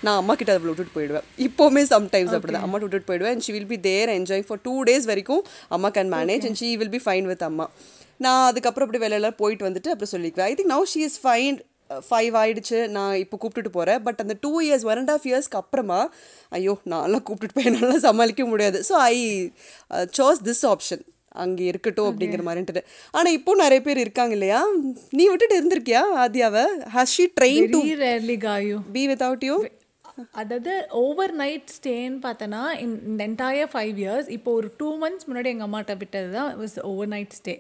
நான் 0.06 0.18
அம்மா 0.22 0.34
கிட்ட 0.40 0.56
அவளை 0.56 0.70
விட்டுட்டு 0.72 0.96
போயிடுவேன். 0.98 1.26
இப்போவுமே 1.48 1.84
சம்டைம்ஸ் 1.94 2.34
அப்படி 2.38 2.54
தான் 2.56 2.66
அம்மா 2.68 2.78
விட்டுட்டு 2.84 3.10
போயிடுவேன். 3.10 3.34
And 3.36 3.46
she 3.48 3.54
will 3.58 3.72
be 3.74 3.80
there 3.90 4.12
enjoy 4.18 4.46
for 4.48 4.62
two 4.68 4.74
days 4.90 5.08
வரைக்கும் 5.12 5.44
அம்மா 5.78 5.92
can 5.98 6.12
manage 6.18 6.46
and 6.50 6.60
she 6.62 6.70
will 6.82 6.94
be 6.96 7.02
fine 7.08 7.28
with 7.32 7.46
அம்மா. 7.50 7.68
நான் 8.26 8.46
அதுக்கப்புறம் 8.52 8.88
அப்படி 8.88 9.04
வெளியில 9.06 9.30
போயிட்டு 9.42 9.68
வந்துட்டு 9.70 9.92
அப்புறம் 9.94 10.14
சொல்லிக்குவேன். 10.16 10.50
I 10.52 10.56
think 10.60 10.74
now 10.76 10.88
she 10.94 11.02
is 11.10 11.20
fine 11.26 11.60
five 12.08 12.34
ஆயிடுச்சு. 12.42 12.80
நான் 12.96 13.14
இப்போ 13.22 13.36
கூப்பிட்டுட்டு 13.44 13.72
போகிறேன் 13.78 14.02
பட் 14.08 14.20
அந்த 14.24 14.34
two 14.44 14.52
years 14.66 14.84
one 14.90 15.00
and 15.02 15.14
half 15.14 15.28
இயர்ஸ்க்கு 15.30 15.60
அப்புறமா 15.62 16.02
ஐயோ 16.58 16.74
நான்லாம் 16.94 17.24
கூப்பிட்டுட்டு 17.30 17.58
போய் 17.60 17.70
என்னால் 17.70 18.04
சமாளிக்க 18.10 18.44
முடியாது. 18.52 18.82
So 18.90 18.96
I 19.14 19.16
chose 20.20 20.42
this 20.50 20.64
option 20.74 21.04
அங்கே 21.40 21.66
இருக்கட்டும் 21.66 22.10
அப்படிங்கிற 22.10 22.44
மாதிரின்ட்டு 22.44 22.84
ஆனால் 23.14 23.34
இப்போ 23.34 23.56
நிறைய 23.56 23.82
பேர் 23.82 23.98
இருக்காங்க 23.98 24.34
இல்லையா? 24.34 24.62
நீ 25.12 25.26
விட்டுட்டு 25.28 25.58
இருந்திருக்கியா 25.58 26.04
ஆதியாவை? 26.20 26.66
Has 26.96 27.16
she 27.16 27.26
train 27.40 27.68
to 27.74 27.82
be 28.92 29.04
without 29.08 29.46
you 29.50 29.58
அதாவது 30.40 30.74
ஓவர் 31.02 31.34
நைட் 31.34 31.74
ஸ்டேன்னு 31.76 32.20
பார்த்தோன்னா 32.26 32.62
இந்த 32.86 33.22
என்டையர் 33.28 33.72
ஃபைவ் 33.74 33.98
இயர்ஸ் 34.04 34.30
இப்போ 34.38 34.50
ஒரு 34.60 34.70
டூ 34.80 34.90
மந்த்ஸ் 35.04 35.28
முன்னாடி 35.30 35.52
எங்கள் 35.54 35.68
அம்மாட்ட 35.68 35.96
விட்டது 36.02 36.30
தான் 36.38 36.52
வாஸ் 36.62 36.76
ஓவர் 36.92 37.12
நைட் 37.14 37.38
ஸ்டே 37.40 37.56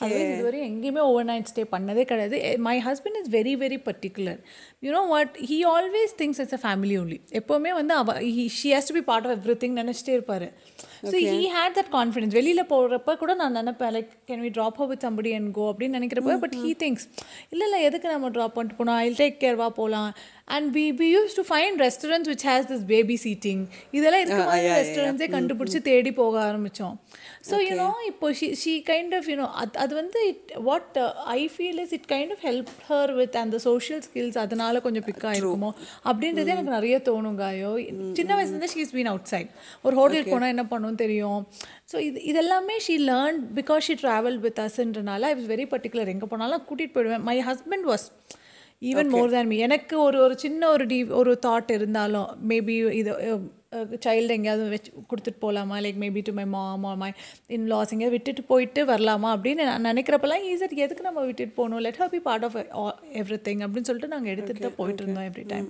அதுவே 0.00 0.22
இதுவரை 0.32 0.60
எங்கேயுமே 0.68 1.02
ஓவர் 1.10 1.28
நைட் 1.30 1.50
ஸ்டே 1.52 1.64
பண்ணதே 1.74 2.04
கிடையாது. 2.04 2.38
My 2.68 2.76
husband 2.88 3.18
is 3.22 3.30
very 3.36 3.54
very 3.64 3.78
particular 3.88 4.40
you know 4.86 5.02
what 5.12 5.36
he 5.50 5.58
always 5.74 6.14
thinks 6.20 6.40
it's 6.44 6.56
a 6.58 6.62
family 6.64 6.96
only 7.02 7.18
எப்போவுமே 7.40 7.72
வந்து 7.80 7.94
அவ 8.00 8.16
she 8.58 8.68
has 8.74 8.90
to 8.90 8.96
be 8.98 9.04
part 9.10 9.26
of 9.26 9.34
everything 9.62 9.76
நினச்சிட்டே 9.80 10.14
இருப்பார். 10.18 10.46
So 11.04 11.16
he 11.28 11.42
had 11.56 11.76
that 11.78 11.92
confidence 11.96 12.36
வெளியில் 12.38 12.68
போகிறப்ப 12.72 13.16
கூட 13.22 13.34
நான் 13.42 13.58
நினைப்பேன் 13.60 13.94
like 13.96 14.10
can 14.30 14.42
we 14.46 14.52
drop 14.56 14.80
with 14.92 15.04
somebody 15.06 15.32
and 15.38 15.52
go 15.58 15.66
அப்படின்னு 15.72 15.98
நினைக்கிறப்ப 15.98 16.38
பட் 16.44 16.56
ஹீ 16.62 16.72
திங்ஸ் 16.84 17.06
இல்லை 17.52 17.66
இல்லை 17.68 17.80
எதுக்கு 17.88 18.08
நம்ம 18.14 18.30
ட்ராப் 18.36 18.56
பண்ணிட்டு 18.56 18.78
போனோம்? 18.80 18.98
ஐ 19.04 19.08
டேக் 19.20 19.38
கேர் 19.44 19.60
வா 19.62 19.68
போகலாம் 19.78 20.10
and 20.56 20.68
we 20.76 20.84
we 21.00 21.08
use 21.14 21.36
to 21.38 21.44
find 21.48 21.78
restaurants 21.84 22.30
which 22.32 22.44
has 22.50 22.68
this 22.70 22.84
baby 22.92 23.16
seating 23.24 23.62
இதெல்லாம் 23.98 24.22
இருக்க 24.24 24.42
மாதிரி 24.50 24.68
ரெஸ்டாரண்ட்ஸே 24.80 25.28
கண்டுபிடிச்சி 25.36 25.80
தேடி 25.90 26.12
போக 26.20 26.36
ஆரம்பித்தோம் 26.48 26.94
ஸோ 27.48 27.56
யூனோ 27.66 27.88
இப்போ 28.10 28.26
she 28.38 28.48
she 28.62 28.72
kind 28.90 29.12
of 29.18 29.28
you know 29.32 29.46
அது 29.60 29.78
அது 29.84 29.92
வந்து 30.00 30.20
it 30.30 30.52
what 30.68 30.96
I 31.36 31.40
feel 31.54 31.80
is 31.84 31.94
it 31.98 32.08
kind 32.14 32.32
of 32.34 32.42
help 32.48 32.72
her 32.88 33.12
with 33.20 33.36
அந்த 33.42 33.58
சோஷியல் 33.68 34.02
ஸ்கில்ஸ் 34.06 34.38
அதனால 34.44 34.80
கொஞ்சம் 34.86 35.06
பிக் 35.08 35.24
ஆயிருக்குமோ? 35.30 35.70
அப்படின்றது 36.10 36.52
எனக்கு 36.54 36.76
நிறைய 36.76 36.96
தோணும் 37.08 37.38
காயோ 37.42 37.70
சின்ன 38.18 38.30
வயசுலேருந்து 38.38 38.72
she 38.74 38.80
is 38.84 38.94
been 38.96 39.10
out 39.12 39.30
side 39.32 39.50
ஒரு 39.86 39.94
ஹோட்டலுக்கு 40.00 40.34
போனால் 40.34 40.54
என்ன 40.54 40.66
பண்ணும் 40.72 41.00
தெரியும். 41.04 41.40
ஸோ 41.92 41.96
இது 42.08 42.18
இதெல்லாமே 42.30 42.76
she 42.86 42.96
learn 43.10 43.38
because 43.58 43.86
she 43.88 43.96
travel 44.02 44.38
with 44.46 44.60
அஸ்ன்றனால 44.66 45.30
I 45.30 45.36
was 45.38 45.50
very 45.54 45.66
particular 45.74 46.12
எங்கே 46.14 46.28
போனாலும் 46.32 46.64
கூட்டிகிட்டு 46.68 46.96
போயிடுவேன். 46.96 47.24
My 47.30 47.36
husband 47.50 47.88
was 47.92 48.06
even 48.82 49.08
more 49.10 49.30
than 49.30 49.48
me 49.48 49.56
எனக்கு 49.58 49.94
ஒரு 50.00 50.18
ஒரு 50.20 50.34
சின்ன 50.38 50.68
ஒரு 50.68 50.84
டி 50.86 50.98
ஒரு 51.18 51.32
தாட் 51.46 51.70
இருந்தாலும் 51.72 52.28
மேபி 52.48 52.74
இது 52.94 53.12
சைல்டு 54.04 54.34
எங்கேயாவது 54.34 54.70
வச்சு 54.70 54.90
கொடுத்துட்டு 55.08 55.40
போகலாமா 55.40 55.78
like 55.78 55.98
maybe 56.02 56.20
to 56.22 56.32
my 56.32 56.44
mom 56.52 56.86
my 56.98 57.08
in 57.48 57.66
laws 57.66 57.92
எங்கேயாவது 57.92 58.16
விட்டுட்டு 58.16 58.42
போயிட்டு 58.44 58.82
வரலாமா 58.84 59.30
அப்படின்னு 59.34 59.64
நான் 59.64 59.88
நினைக்கிறப்பெல்லாம் 59.88 60.44
ஈஸர் 60.48 60.74
எதுக்கு 60.84 61.02
நம்ம 61.02 61.24
விட்டுட்டு 61.24 61.56
போகணும்? 61.56 61.82
Let 61.86 62.00
her 62.02 62.12
be 62.14 62.20
part 62.20 62.44
of 62.44 62.56
everything 63.48 63.62
அப்படின்னு 63.64 63.88
சொல்லிட்டு 63.90 64.14
நாங்கள் 64.14 64.32
எடுத்துகிட்டு 64.34 64.66
தான் 64.66 64.78
போயிட்டு 64.78 65.04
இருந்தோம் 65.04 65.28
every 65.30 65.44
time 65.48 65.68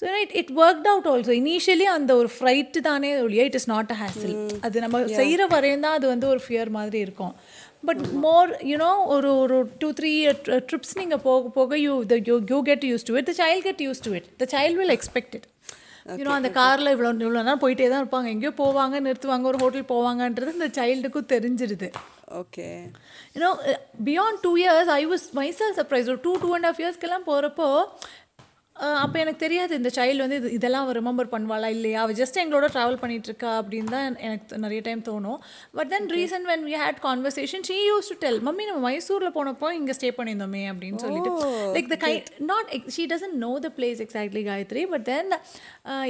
so 0.00 0.10
it 0.24 0.34
it 0.40 0.52
work 0.64 0.86
out 0.90 1.08
also 1.12 1.32
initially 1.40 1.86
அந்த 1.94 2.12
ஒரு 2.20 2.28
ஃப்ரைட்டு 2.36 2.80
தானே 2.88 3.08
ஒழிய 3.24 3.48
it 3.48 3.58
is 3.58 3.68
not 3.72 3.90
a 3.94 3.98
hassle 4.02 4.36
அது 4.66 4.84
நம்ம 4.84 5.00
செய்கிற 5.18 5.46
வரையும் 5.54 5.84
தான் 5.86 5.96
அது 5.98 6.06
வந்து 6.12 6.26
ஒரு 6.34 6.40
ஃபியர் 6.46 6.70
மாதிரி 6.78 7.00
இருக்கும். 7.06 7.34
பட் 7.88 8.00
மோர் 8.24 8.50
யூனோ 8.70 8.90
ஒரு 9.14 9.28
ஒரு 9.42 9.58
டூ 9.82 9.88
த்ரீ 9.98 10.12
ட்ரிப்ஸ் 10.70 10.96
நீங்கள் 11.00 11.22
போக 11.28 11.50
போக 11.58 11.78
you 11.86 11.94
the 12.12 12.16
you 12.28 12.36
you 12.52 12.58
get 12.70 12.84
use 12.90 13.06
to 13.10 13.16
it 13.20 13.28
the 13.30 13.34
child 13.42 13.64
get 13.68 13.82
use 13.86 14.02
to 14.06 14.12
it 14.18 14.28
the 14.42 14.48
child 14.54 14.78
will 14.80 14.94
expect 14.96 15.36
it 15.38 15.48
you know 16.20 16.32
அந்த 16.38 16.50
காரில் 16.60 16.92
இவ்வளோ 16.94 17.10
இவ்வளோ 17.24 17.42
நேரம் 17.46 17.62
போயிட்டே 17.64 17.88
தான் 17.90 18.02
இருப்பாங்க. 18.02 18.28
எங்கேயோ 18.34 18.52
போவாங்க 18.62 18.96
நிறுத்துவாங்க 19.06 19.46
ஒரு 19.50 19.58
ஹோட்டல் 19.62 19.90
போவாங்கன்றது 19.92 20.56
இந்த 20.58 20.68
சைல்டுக்கும் 20.78 21.30
தெரிஞ்சிருது. 21.34 21.88
Okay 22.40 22.66
you know 23.34 23.50
beyond 24.08 24.40
two 24.46 24.52
years 24.62 24.90
I 24.98 25.02
was 25.12 25.26
myself 25.40 25.74
surprise 25.78 26.10
ஒரு 26.12 26.20
டூ 26.26 26.32
டூ 26.44 26.50
அண்ட் 26.56 26.68
ஆஃப் 26.70 26.80
இயர்ஸ்க்கெல்லாம் 26.82 27.26
போகிறப்போ 27.30 27.68
அப்போ 29.04 29.16
எனக்கு 29.22 29.40
தெரியாது 29.44 29.72
இந்த 29.78 29.90
சைல்டு 29.96 30.22
வந்து 30.24 30.36
இது 30.40 30.48
இதெல்லாம் 30.58 30.84
அவள் 30.84 30.96
ரிமெம்பர் 30.98 31.28
பண்ணுவாளா 31.32 31.68
இல்லையா? 31.76 31.98
அவள் 32.04 32.16
ஜஸ்ட் 32.20 32.38
எங்களோட 32.42 32.66
ட்ராவல் 32.74 32.98
பண்ணிட்டு 33.02 33.28
இருக்கா 33.30 33.50
அப்படின்னு 33.60 33.90
தான் 33.94 34.06
எனக்கு 34.26 34.58
நிறைய 34.64 34.80
டைம் 34.86 35.02
தோணும். 35.08 35.38
But 35.78 35.90
then 35.92 36.06
reason 36.16 36.46
when 36.50 36.64
we 36.68 36.74
had 36.82 37.00
conversation 37.06 37.64
she 37.68 37.76
use 37.88 38.08
to 38.12 38.16
tell 38.24 38.38
mummy 38.48 38.66
நம்ம 38.68 38.80
மைசூரில் 38.88 39.34
போனப்போ 39.36 39.70
இங்கே 39.80 39.96
ஸ்டே 39.98 40.10
பண்ணியிருந்தோமே 40.18 40.62
அப்படின்னு 40.72 41.02
சொல்லிட்டு. 41.06 41.32
Like 41.76 41.90
the 41.94 41.98
guy 42.06 42.12
not 42.52 42.70
she 42.96 43.04
doesn't 43.12 43.36
know 43.46 43.52
the 43.66 43.70
place 43.78 44.00
exactly 44.06 44.44
Gayathri 44.50 44.84
but 44.94 45.06
then 45.10 45.30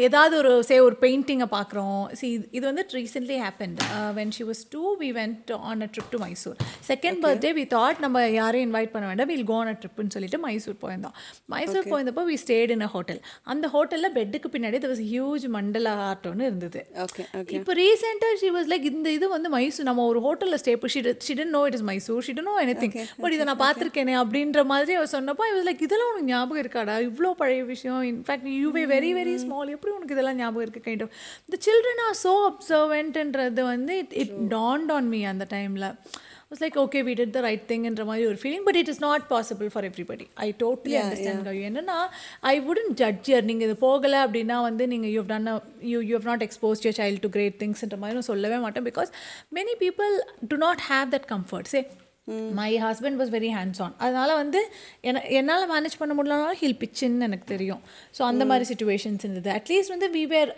ஏதாவது 0.07 0.37
ஒரு 0.43 0.53
சே 0.71 0.79
ஒரு 0.89 0.99
பெயிண்டிங்கை 1.05 1.49
பார்க்குறோம் 1.57 2.01
சி 2.23 2.29
இது 2.59 2.65
வந்து 2.71 2.87
recently 2.99 3.39
happened 3.47 3.83
when 4.21 4.35
she 4.39 4.47
was 4.53 4.63
two 4.77 4.85
we 5.03 5.11
went 5.21 5.53
on 5.71 5.83
a 5.89 5.91
trip 5.97 6.13
to 6.15 6.23
Mysore 6.27 6.57
second 6.91 7.21
birthday 7.27 7.53
we 7.61 7.67
thought 7.77 8.05
நம்ம 8.07 8.25
யாரையும் 8.41 8.69
invite 8.69 8.95
பண்ண 8.95 9.07
வேண்டாம் 9.13 9.33
வில் 9.35 9.47
கோ 9.53 9.59
ஆன் 9.65 9.73
அ 9.75 9.77
ட்ரிப்னு 9.83 10.15
சொல்லிட்டு 10.17 10.41
மைசூர் 10.47 10.81
போயிருந்தோம். 10.85 11.17
மைசூர் 11.55 11.91
போயிருந்தப்போ 11.93 12.25
we 12.31 12.39
stayed 12.61 12.73
in 12.75 12.85
a 12.87 12.89
hotel 12.95 13.21
அந்த 13.53 13.67
ஹோட்டலில் 13.75 14.13
பெட்டுக்கு 14.17 14.49
பின்னாடி 14.55 14.79
a 14.85 15.05
ஹியூஜ் 15.11 15.45
மண்டல 15.55 15.89
ஆர்ட் 16.07 16.27
ஒன்று 16.31 16.45
இருந்தது. 16.49 16.81
ஓகே 17.05 17.23
ஓகே 17.39 17.55
இப்போ 17.59 17.73
ரீசெண்டாக 17.81 18.35
ஷி 18.43 18.49
வாஸ் 18.57 18.69
லைக் 18.73 18.87
இந்த 18.91 19.09
இது 19.17 19.27
வந்து 19.35 19.49
மைசூர் 19.55 19.89
நம்ம 19.89 20.05
ஒரு 20.11 20.21
ஹோட்டலில் 20.27 20.61
stay 20.63 20.75
she 20.95 21.01
she didn't 21.27 21.53
know 21.57 21.63
it 21.69 21.77
is 21.79 21.87
Mysore 21.91 22.25
she didn't 22.29 22.49
know 22.51 22.55
anything 22.83 22.95
but 23.23 23.35
இதை 23.37 23.47
நான் 23.51 23.63
பார்த்துருக்கேனே 23.65 24.15
அப்படின்ற 24.23 24.65
மாதிரி 24.73 24.95
அவர் 24.99 25.13
சொன்னப்போ 25.17 25.47
வாஸ் 25.51 25.67
லைக் 25.69 25.85
இதெல்லாம் 25.89 26.11
உனக்கு 26.13 26.31
ஞாபகம் 26.33 26.63
இருக்காடா? 26.63 26.97
இவ்வளோ 27.09 27.33
பழைய 27.41 27.63
விஷயம். 27.73 28.01
In fact 28.13 28.49
you 28.57 28.71
were 28.71 28.85
very 28.95 29.13
very 29.19 29.35
small 29.45 29.75
எப்படி 29.77 29.93
உனக்கு 29.97 30.17
இதெல்லாம் 30.17 30.41
ஞாபகம் 30.43 30.65
இருக்குது 30.67 30.87
kind 30.89 31.05
of 31.07 31.15
the 31.55 31.61
children 31.69 32.03
are 32.09 32.19
so 32.25 32.35
அப்சர்வென்ட்ன்றது 32.51 33.65
வந்து 33.73 33.95
it 34.03 34.17
it 34.25 34.35
dawned 34.57 34.93
on 34.99 35.09
me 35.15 35.23
அந்த 35.33 35.47
டைமில் 35.55 35.89
was 36.51 36.63
like 36.63 36.77
okay 36.83 37.01
we 37.07 37.13
did 37.19 37.35
the 37.35 37.41
right 37.45 37.65
திங்ன்ற 37.69 38.05
மாதிரி 38.07 38.25
ஒரு 38.27 38.39
feeling 38.41 38.65
but 38.67 38.79
it 38.81 38.89
is 38.89 39.03
not 39.05 39.25
possible 39.29 39.69
for 39.73 39.87
everybody 39.89 40.25
I 40.39 40.49
totally 40.63 40.97
understand 41.01 41.45
கவி 41.49 41.61
என்னன்னா 41.69 41.99
ஐ 42.51 42.55
வுடன் 42.61 42.91
ஜட்ஜ் 42.95 43.29
இயர் 43.31 43.47
நீங்கள் 43.51 43.69
இது 43.69 43.77
போகலை 43.85 44.19
அப்படின்னா 44.25 44.57
வந்து 44.63 44.87
நீங்கள் 44.93 45.13
you 45.13 45.23
done 45.29 45.49
you 45.91 46.01
you 46.03 46.15
have 46.19 46.29
not 46.31 46.43
expose 46.43 46.83
your 46.87 46.99
child 46.99 47.23
to 47.27 47.31
great 47.31 47.59
திங்ஸ்ன்ற 47.63 47.99
மாதிரி 47.99 48.19
நான் 48.19 48.31
சொல்லவே 48.33 48.59
மாட்டேன் 48.65 48.87
because 48.91 49.13
many 49.53 49.77
people 49.85 50.15
do 50.53 50.59
not 50.67 50.83
have 50.91 51.11
that 51.15 51.29
comfort 51.29 51.71
say 51.71 51.83
my. 52.59 52.71
Husband 52.87 53.19
was 53.21 53.33
very 53.37 53.51
hands 53.57 53.81
on 53.85 53.95
அதனால் 54.05 54.33
வந்து 54.43 54.61
என்ன 55.09 55.23
என்னால் 55.41 55.67
மேனேஜ் 55.73 55.97
பண்ண 56.01 56.13
முடியலனாலும் 56.19 56.59
ஹில் 56.63 56.77
பிச்சுன்னு 56.83 57.27
எனக்கு 57.29 57.47
தெரியும். 57.55 57.83
ஸோ 58.17 58.23
அந்த 58.31 58.45
மாதிரி 58.51 58.67
சுச்சுவேஷன்ஸ் 58.71 59.25
இருந்தது. 59.27 59.51
அட்லீஸ்ட் 59.59 59.93
வந்து 59.95 60.09
we 60.17 60.25
were 60.35 60.53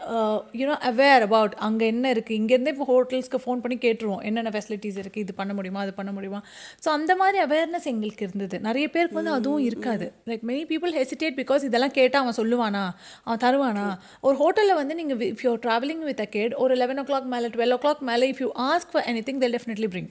you know 0.60 0.76
aware 0.90 1.24
about 1.28 1.56
அங்கே 1.68 1.86
என்ன 1.94 2.12
இருக்குது 2.16 2.38
இங்கேருந்தே 2.40 2.74
இப்போ 2.76 2.88
ஹோட்டல்ஸ்க்கு 2.92 3.40
ஃபோன் 3.44 3.62
பண்ணி 3.64 3.78
கேட்டுருவோம். 3.86 4.22
என்னென்ன 4.30 4.52
ஃபெசிலிட்டிஸ் 4.56 4.98
இருக்குது 5.02 5.24
இது 5.26 5.34
பண்ண 5.40 5.52
முடியுமா 5.58 5.82
அது 5.84 5.94
பண்ண 6.00 6.12
முடியுமா? 6.16 6.40
ஸோ 6.84 6.90
அந்த 6.98 7.12
மாதிரி 7.22 7.40
அவேர்னஸ் 7.46 7.88
எங்களுக்கு 7.92 8.24
இருந்தது. 8.28 8.58
நிறைய 8.68 8.86
பேருக்கு 8.96 9.20
வந்து 9.20 9.34
அதுவும் 9.38 9.64
இருக்காது. 9.68 10.08
Like 10.30 10.46
many 10.50 10.64
people 10.72 10.94
hesitate 11.00 11.38
because 11.42 11.68
இதெல்லாம் 11.70 11.96
கேட்டால் 12.00 12.22
அவன் 12.24 12.38
சொல்லுவானா? 12.40 12.84
அவன் 13.26 13.42
தருவானா? 13.46 13.86
ஒரு 14.28 14.36
ஹோட்டலில் 14.42 14.78
வந்து 14.80 14.96
நீங்கள் 15.02 15.28
if 15.32 15.44
you 15.48 15.54
travelling 15.66 16.04
with 16.10 16.24
a 16.26 16.28
kid 16.38 16.58
ஒரு 16.64 16.76
லெவன் 16.82 17.02
ஓ 17.04 17.06
கிளாக் 17.12 17.30
மேலே 17.36 17.50
டுவெல் 17.56 17.76
ஓ 17.78 17.80
கிளாக் 17.84 18.02
மேலே 18.12 18.26
if 18.34 18.42
you 18.46 18.50
ask 18.70 18.92
for 18.94 19.06
anything 19.28 19.40
they'll 19.44 19.56
definitely 19.58 19.90
bring 19.94 20.10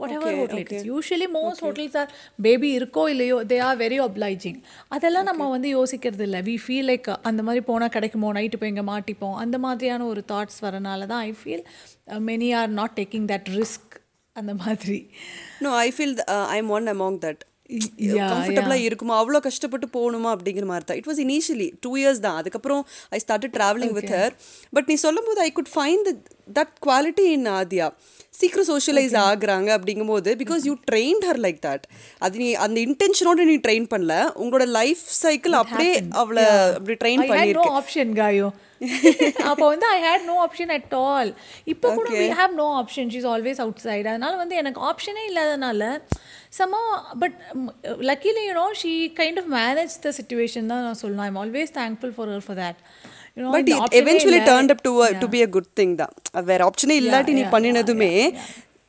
whatever 0.00 0.30
hotel 0.36 0.58
it 0.62 0.70
is. 0.76 0.84
usually 0.96 1.26
most 1.36 1.60
hotels 1.66 1.94
are 2.00 2.08
baby 2.46 2.68
இருக்கோ 2.78 3.02
இல்லையோ 3.12 3.36
தே 3.50 3.58
ஆர் 3.66 3.78
வெரி 3.82 3.98
obliging. 4.06 4.56
அதெல்லாம் 4.96 5.28
நம்ம 5.30 5.48
வந்து 5.54 5.68
யோசிக்கிறது 5.78 6.24
இல்லை. 6.28 6.40
வி 6.48 6.56
ஃபீல் 6.64 6.88
லைக் 6.90 7.08
அந்த 7.30 7.42
மாதிரி 7.48 7.62
போனால் 7.70 7.94
கிடைக்குமோ 7.96 8.32
நைட்டு 8.38 8.60
போய் 8.62 8.72
இங்கே 8.74 8.86
மாட்டிப்போம். 8.92 9.36
அந்த 9.44 9.58
மாதிரியான 9.66 10.06
ஒரு 10.12 10.22
தாட்ஸ் 10.32 10.60
வரனால 10.66 11.06
தான் 11.12 11.24
I 11.30 11.32
feel 11.42 11.64
many 12.30 12.50
are 12.60 12.72
not 12.80 12.96
taking 13.00 13.28
that 13.32 13.50
risk 13.60 13.94
அந்த 14.32 14.54
மாதிரி. 14.64 15.00
No 15.66 15.72
I 15.86 15.88
feel 15.96 16.16
I 16.54 16.58
am 16.62 16.72
one 16.78 16.88
among 16.94 17.18
that 17.26 17.42
கம்ஃபர்டபுளாக 18.32 18.86
இருக்குமா? 18.86 19.14
அவ்வளோ 19.22 19.38
கஷ்டப்பட்டு 19.46 19.86
போகணுமா? 19.96 20.30
அப்படிங்கிற 20.34 20.64
மாதிரி 20.70 20.84
தான். 20.84 20.98
It 21.00 21.08
was 21.10 21.20
initially 21.26 21.68
two 21.80 21.96
years 21.96 22.20
தான். 22.26 22.36
அதுக்கப்புறம் 22.36 22.82
I 23.10 23.18
start 23.18 23.46
travelling 23.56 23.94
with 23.98 24.12
her 24.16 24.34
but 24.76 24.84
நீ 24.86 24.94
சொல்லும் 24.94 25.28
போது 25.28 25.40
I 25.40 25.52
could 25.52 25.72
find 25.76 26.10
that 26.58 26.74
quality 26.86 27.26
in 27.36 27.48
Aadhya 27.60 27.88
சீக்கிரம் 28.40 28.68
சோஷியலைஸ் 28.70 29.14
ஆகுறாங்க 29.28 29.68
அப்படிங்கும்போது 29.78 30.30
because 30.42 30.62
you 30.68 30.74
train 30.90 31.22
her 31.28 31.40
like 31.46 31.60
that 31.68 31.84
அது 32.18 32.38
நீ 32.38 32.48
அந்த 32.66 32.78
இன்டென்ஷனோட 32.80 33.44
நீ 33.52 33.56
ட்ரெயின் 33.66 33.88
பண்ணல. 33.94 34.14
உங்களோட 34.42 34.66
லைஃப் 34.78 35.02
சைக்கிள் 35.22 35.52
அப்படியே 35.52 35.94
அவளை 36.22 36.44
அப்படி 36.78 36.96
ட்ரெயின் 37.04 37.24
பண்ணியிருக்கேன் 37.30 37.78
ஆப்ஷன் 37.80 38.12
காயோ 38.20 38.48
அப்போ 39.50 39.64
வந்து 39.72 39.86
I 39.94 39.98
had 40.06 40.24
no 40.30 40.36
option 40.44 40.72
at 40.76 40.94
all 41.00 41.30
இப்போ 41.72 41.88
கூட 41.98 42.08
we 42.20 42.28
have 42.40 42.54
no 42.62 42.68
option 42.80 43.10
she's 43.14 43.28
always 43.32 43.60
outside 43.86 44.06
அதனால 44.12 44.32
வந்து 44.42 44.56
எனக்கு 44.62 44.80
ஆப்ஷனே 44.90 45.24
இல்லாதனால 45.30 45.82
சமோ 46.58 46.80
but 47.22 47.36
luckily 48.10 48.44
you know 48.48 48.66
she 48.82 48.92
kind 49.20 49.40
of 49.42 49.50
manage 49.58 49.94
the 50.06 50.12
situation 50.18 50.70
தான் 50.72 50.84
நான் 50.88 51.00
சொல்லணும். 51.02 51.26
I'm 51.28 51.40
always 51.44 51.74
thankful 51.80 52.14
for 52.16 52.30
her 52.34 52.44
for 52.48 52.60
that 52.62 52.80
but 53.54 53.70
eventually 54.00 54.40
turn 54.50 54.72
up 54.74 54.84
to 54.88 54.92
to 55.22 55.28
be 55.34 55.40
a 55.46 55.48
good 55.56 55.70
thing 55.80 55.94
தான். 56.02 56.14
வேற 56.50 56.60
ஆப்ஷனே 56.70 56.96
இல்லாட்டி 57.02 57.34
நீ 57.40 57.44
பண்ணினதுமே 57.56 58.12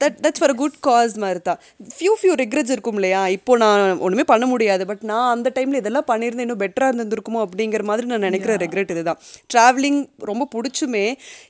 that 0.06 0.18
that's 0.26 0.44
for 0.44 0.56
good 0.64 0.80
cause 0.90 1.18
மாதிரி 1.26 1.44
தான் 1.50 1.60
ஃபியூ 1.98 2.16
ஃபியூ 2.22 2.34
ரிக்ரெட்ஸ் 2.44 2.74
இருக்கும் 2.76 2.98
இல்லையா? 3.02 3.22
இப்போ 3.38 3.54
நான் 3.66 3.84
ஒன்றுமே 4.06 4.28
பண்ண 4.34 4.46
முடியாது 4.54 4.84
பட் 4.92 5.04
நான் 5.12 5.30
அந்த 5.36 5.52
டைமில் 5.58 5.80
இதெல்லாம் 5.82 6.08
பண்ணியிருந்தேன். 6.12 6.48
இன்னும் 6.48 6.62
பெட்டராக 6.64 6.94
இருந்திருக்குமோ 6.94 7.40
அப்படிங்கிற 7.46 7.84
மாதிரி 7.90 8.06
நான் 8.14 8.26
நினைக்கிற 8.28 8.54
ரெக்ரெட் 8.66 8.92
இதுதான். 8.96 9.20
ட்ராவலிங் 9.54 10.00
ரொம்ப 10.30 10.44
பிடிச்சுமே 10.56 11.06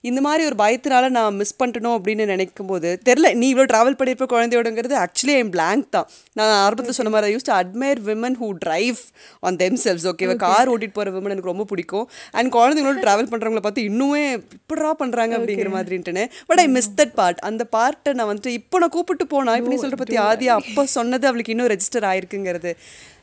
இந்த 0.09 0.19
மாதிரி 0.27 0.43
ஒரு 0.49 0.57
பயத்தினால 0.63 1.09
நான் 1.17 1.37
மிஸ் 1.41 1.55
பண்ணிட்டணும் 1.61 1.95
அப்படின்னு 1.97 2.25
நினைக்கும் 2.33 2.69
போது 2.71 2.89
தெரில 3.09 3.33
நீ 3.41 3.47
இவ்வளோ 3.53 3.67
ட்ராவல் 3.71 3.97
பண்ணியிருப்ப 3.99 4.27
குழந்தையோடங்கிறது 4.33 4.95
ஆக்சுவலி 5.03 5.35
என் 5.41 5.51
பிளாங்க் 5.55 5.87
தான். 5.95 6.07
நான் 6.39 6.53
ஆரம்பத்தில் 6.65 6.97
சொன்ன 6.99 7.13
மாதிரி 7.15 7.33
use 7.35 7.47
to 7.49 7.53
admire 7.59 8.01
women 8.09 8.37
who 8.41 8.49
drive 8.65 8.99
on 9.47 9.59
themselves 9.85 10.07
ஓகேவா 10.11 10.37
கார் 10.45 10.71
ஓட்டிட்டு 10.73 10.97
போகிற 10.99 11.13
விமன் 11.17 11.33
எனக்கு 11.35 11.51
ரொம்ப 11.53 11.65
பிடிக்கும். 11.71 12.05
அண்ட் 12.37 12.51
குழந்தைங்களோட 12.57 12.99
ட்ராவல் 13.05 13.29
பண்ணுறவங்கள 13.31 13.63
பார்த்து 13.65 13.87
இன்னுமே 13.89 14.23
இப்படா 14.57 14.91
பண்ணுறாங்க 15.01 15.33
அப்படிங்கிற 15.39 15.69
மாதிரின்ட்டுன்னு. 15.77 16.23
But 16.49 16.61
I 16.63 16.67
miss 16.77 16.91
that 16.99 17.15
part 17.19 17.39
அந்த 17.49 17.63
பார்ட்டை 17.75 18.13
நான் 18.19 18.29
வந்துட்டு 18.45 18.59
இப்போ 18.61 18.77
நான் 18.77 18.89
கூப்பிட்டு 18.89 19.25
போனா 19.27 19.55
இப்போ 19.57 19.69
நீ 19.69 19.77
சொல்கிற 19.83 19.97
பற்றி 20.01 20.17
ஆதியா 20.29 20.53
அப்போ 20.61 20.85
சொன்னது 20.97 21.27
அவளுக்கு 21.27 21.53
இன்னும் 21.55 21.71
register 21.73 22.07
ஆயிருக்குங்கிறது. 22.11 22.71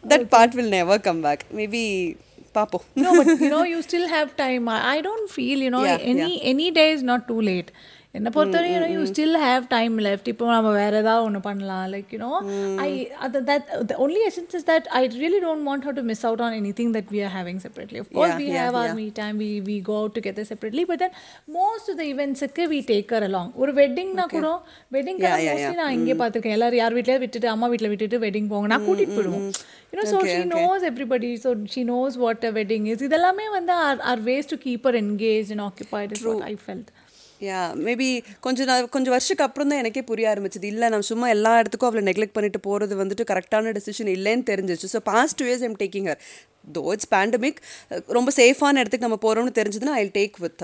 That 0.09 0.26
part 0.35 0.55
will 0.59 0.73
never 0.79 1.00
come 1.00 1.21
back 1.21 1.45
maybe 1.57 1.83
பார்ப்போம் 2.52 2.85
but 3.19 3.29
you 3.43 3.50
know, 3.52 3.64
you 3.64 3.79
still 3.83 4.07
have 4.09 4.37
time. 4.37 4.64
I, 4.69 4.79
I 4.95 5.00
don't 5.00 5.29
feel, 5.37 5.59
you 5.67 5.71
know, 5.75 5.83
Yeah, 5.85 6.00
any 6.12 6.33
any 6.52 6.67
day 6.79 6.88
is 6.97 7.02
not 7.11 7.23
too 7.31 7.41
late. 7.41 7.71
என்னை 8.14 8.31
பொறுத்தவரை 8.35 8.88
you 8.95 9.02
still 9.11 9.37
have 9.45 9.62
time 9.75 9.95
left 10.07 10.26
இப்போ 10.33 10.49
நம்ம 10.54 10.71
வேறு 10.78 10.97
ஏதாவது 11.02 11.25
ஒன்று 11.26 11.40
பண்ணலாம். 11.47 11.85
Like 11.92 12.11
you know 12.14 12.31
I 12.85 12.88
அது 13.25 13.38
that 13.50 13.69
the 13.90 13.97
only 14.04 14.21
essence 14.28 14.54
is 14.59 14.66
that 14.71 14.88
I 14.99 15.00
really 15.14 15.40
don't 15.45 15.64
want 15.69 15.85
have 15.88 15.97
to 16.00 16.04
miss 16.11 16.25
out 16.28 16.42
on 16.47 16.57
anything 16.81 16.92
that 16.97 17.11
we 17.14 17.21
are 17.26 17.33
having 17.37 17.61
separately 17.64 18.00
of 18.02 18.11
course 18.16 18.37
we 18.42 18.49
have 18.59 18.76
our 18.81 18.92
me 19.00 19.07
time 19.21 19.38
we 19.45 19.50
we 19.71 19.76
go 19.88 19.97
out 20.00 20.16
together 20.19 20.49
separately 20.50 20.85
but 20.90 21.02
then 21.04 21.14
most 21.59 21.88
of 21.92 21.99
the 22.02 22.07
இவெண்ட்ஸுக்கு 22.12 22.66
we 22.75 22.81
take her 22.92 23.26
along 23.28 23.52
ஒரு 23.62 23.75
வெட்டிங்னா 23.81 24.26
கூட 24.37 24.50
wedding 24.97 25.21
mostly 25.26 25.76
நான் 25.83 25.97
இங்கே 25.99 26.16
பார்த்துருக்கேன். 26.23 26.57
எல்லாரும் 26.59 26.83
யார் 26.83 26.97
வீட்டில் 26.99 27.23
விட்டுட்டு 27.25 27.50
அம்மா 27.54 27.69
வீட்டில் 27.75 27.92
விட்டுட்டு 27.92 28.19
வெட்டிங் 28.26 28.50
போங்க. 28.52 28.69
நான் 28.75 28.87
கூட்டிகிட்டு 28.88 29.16
போயிடுவோம். 29.19 29.47
You know 29.92 30.04
so 30.12 30.19
she 30.33 30.42
knows 30.57 30.85
everybody 30.90 31.31
so 31.45 31.50
she 31.73 31.83
knows 31.95 32.14
what 32.25 32.45
a 32.50 32.52
wedding 32.59 32.87
is 32.92 33.07
இதெல்லாமே 33.09 33.47
வந்து 33.57 33.73
are 33.87 34.02
are 34.12 34.23
ways 34.31 34.50
to 34.52 34.59
keep her 34.66 34.99
engage 35.02 35.50
and 35.54 35.64
what 35.95 36.14
I 36.50 36.54
felt 36.66 36.90
yeah 37.46 37.61
maybe 37.87 38.08
கொஞ்சம் 38.44 38.68
நான் 38.70 38.88
கொஞ்சம் 38.94 39.14
வருஷத்துக்கு 39.14 39.44
அப்புறம் 39.46 39.70
தான் 39.70 39.80
எனக்கே 39.82 40.02
புரிய 40.11 40.26
ஆரம்பிச்சது. 40.32 40.66
இல்லை 40.72 40.87
நான் 40.94 41.06
சும்மா 41.11 41.26
எல்லா 41.37 41.52
இடத்துக்கும் 41.61 41.88
அவளை 41.90 42.02
நெக்லெக்ட் 42.08 42.37
பண்ணிட்டு 42.37 42.61
போகிறது 42.66 42.96
வந்துட்டு 43.02 43.25
கரெக்டான 43.30 43.72
டெசிஷன் 43.78 44.11
இல்லைன்னு 44.16 44.44
தெரிஞ்சிச்சு. 44.52 44.88
So 44.94 45.00
past 45.11 45.38
two 45.40 45.46
years 45.49 45.66
am 45.68 45.76
taking 45.82 46.06
her 46.11 46.20
though 46.76 46.82
it's 46.94 47.11
pandemic 47.14 47.58
ரொம்ப 48.18 48.32
சேஃபான 48.40 48.82
இடத்துக்கு 48.82 49.06
நம்ம 49.08 49.20
போகிறோம்னு 49.26 49.58
தெரிஞ்சதுன்னா 49.61 49.96
I 50.02 50.04
take 50.18 50.37
with 50.44 50.62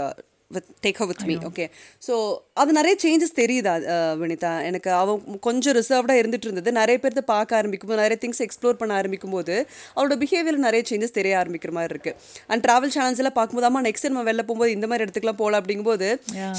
with 0.51 0.69
take 0.85 1.01
with 1.09 1.23
me 1.29 1.35
okay 1.49 1.65
so 2.07 2.15
அது 2.61 2.71
நிறைய 2.79 2.95
சேஞ்சஸ் 3.03 3.35
தெரியுதா 3.41 3.75
வினிதா? 4.21 4.53
எனக்கு 4.69 4.91
அவன் 5.01 5.19
கொஞ்சம் 5.47 5.75
ரிசர்வ்டாக 5.79 6.21
இருந்துட்டு 6.21 6.47
இருந்தது. 6.49 6.71
நிறைய 6.79 6.97
பேர்த்த 7.03 7.23
பார்க்க 7.33 7.59
ஆரம்பிக்கும் 7.59 7.91
போது 7.91 8.01
நிறைய 8.03 8.19
திங்ஸ் 8.23 8.43
எக்ஸ்ப்ளோர் 8.47 8.79
பண்ண 8.81 8.93
ஆரம்பிக்கும் 9.01 9.35
போது 9.37 9.55
அவளோட 9.97 10.17
பிஹேவியர் 10.23 10.59
நிறைய 10.67 10.83
சேஞ்சஸ் 10.91 11.17
தெரிய 11.19 11.35
ஆரம்பிக்கிற 11.43 11.73
மாதிரி 11.79 11.95
இருக்கு. 11.95 12.13
அண்ட் 12.51 12.63
ட்ராவல் 12.67 12.95
சேனல்ஸ் 12.97 13.21
எல்லாம் 13.23 13.37
பார்க்கும்போது 13.39 13.69
அம்மா 13.71 13.83
நெக்ஸ்ட் 13.89 14.09
நம்ம 14.11 14.25
வெளில 14.31 14.45
போகும்போது 14.49 14.77
இந்த 14.77 14.89
மாதிரி 14.93 15.05
இடத்துக்குலாம் 15.07 15.41
போகலாம் 15.43 15.63
அப்படிங்கும்போது 15.63 16.09